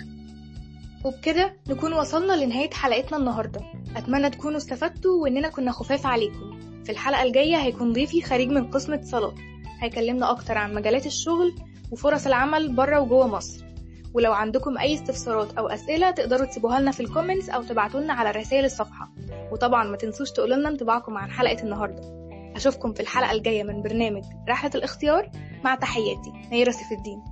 وبكده 1.05 1.57
نكون 1.69 1.93
وصلنا 1.93 2.45
لنهاية 2.45 2.71
حلقتنا 2.71 3.19
النهاردة. 3.19 3.61
أتمنى 3.97 4.31
تكونوا 4.31 4.57
استفدتوا 4.57 5.23
وإننا 5.23 5.49
كنا 5.49 5.73
خفاف 5.73 6.07
عليكم. 6.07 6.61
في 6.85 6.93
الحلقة 6.93 7.23
الجاية 7.23 7.57
هيكون 7.57 7.93
ضيفي 7.93 8.23
خريج 8.23 8.49
من 8.49 8.71
قسم 8.71 8.93
اتصالات. 8.93 9.35
هيكلمنا 9.81 10.31
أكتر 10.31 10.59
عن 10.59 10.75
مجالات 10.75 11.07
الشغل 11.07 11.55
وفرص 11.91 12.27
العمل 12.27 12.77
بره 12.77 13.01
وجوه 13.01 13.27
مصر. 13.27 13.65
ولو 14.15 14.33
عندكم 14.33 14.79
أي 14.79 14.95
استفسارات 14.95 15.53
أو 15.53 15.67
أسئلة 15.67 16.11
تقدروا 16.11 16.47
تسيبوها 16.47 16.81
لنا 16.81 16.91
في 16.91 17.01
الكومنتس 17.01 17.51
أو 17.51 17.63
تبعتوا 17.63 18.01
لنا 18.01 18.13
على 18.13 18.31
رسائل 18.31 18.65
الصفحة. 18.65 19.13
وطبعا 19.53 19.85
ما 19.85 19.97
تنسوش 19.97 20.31
تقولوا 20.31 20.57
لنا 20.57 20.69
انطباعكم 20.69 21.19
عن 21.19 21.31
حلقة 21.31 21.63
النهاردة. 21.63 22.03
أشوفكم 22.57 22.93
في 22.93 23.01
الحلقة 23.01 23.33
الجاية 23.33 23.63
من 23.63 23.83
برنامج 23.83 24.23
رحلة 24.49 24.71
الاختيار. 24.75 25.31
مع 25.65 25.75
تحياتي 25.75 26.33
نيرة 26.51 26.71
سيف 26.71 26.93
الدين. 26.93 27.23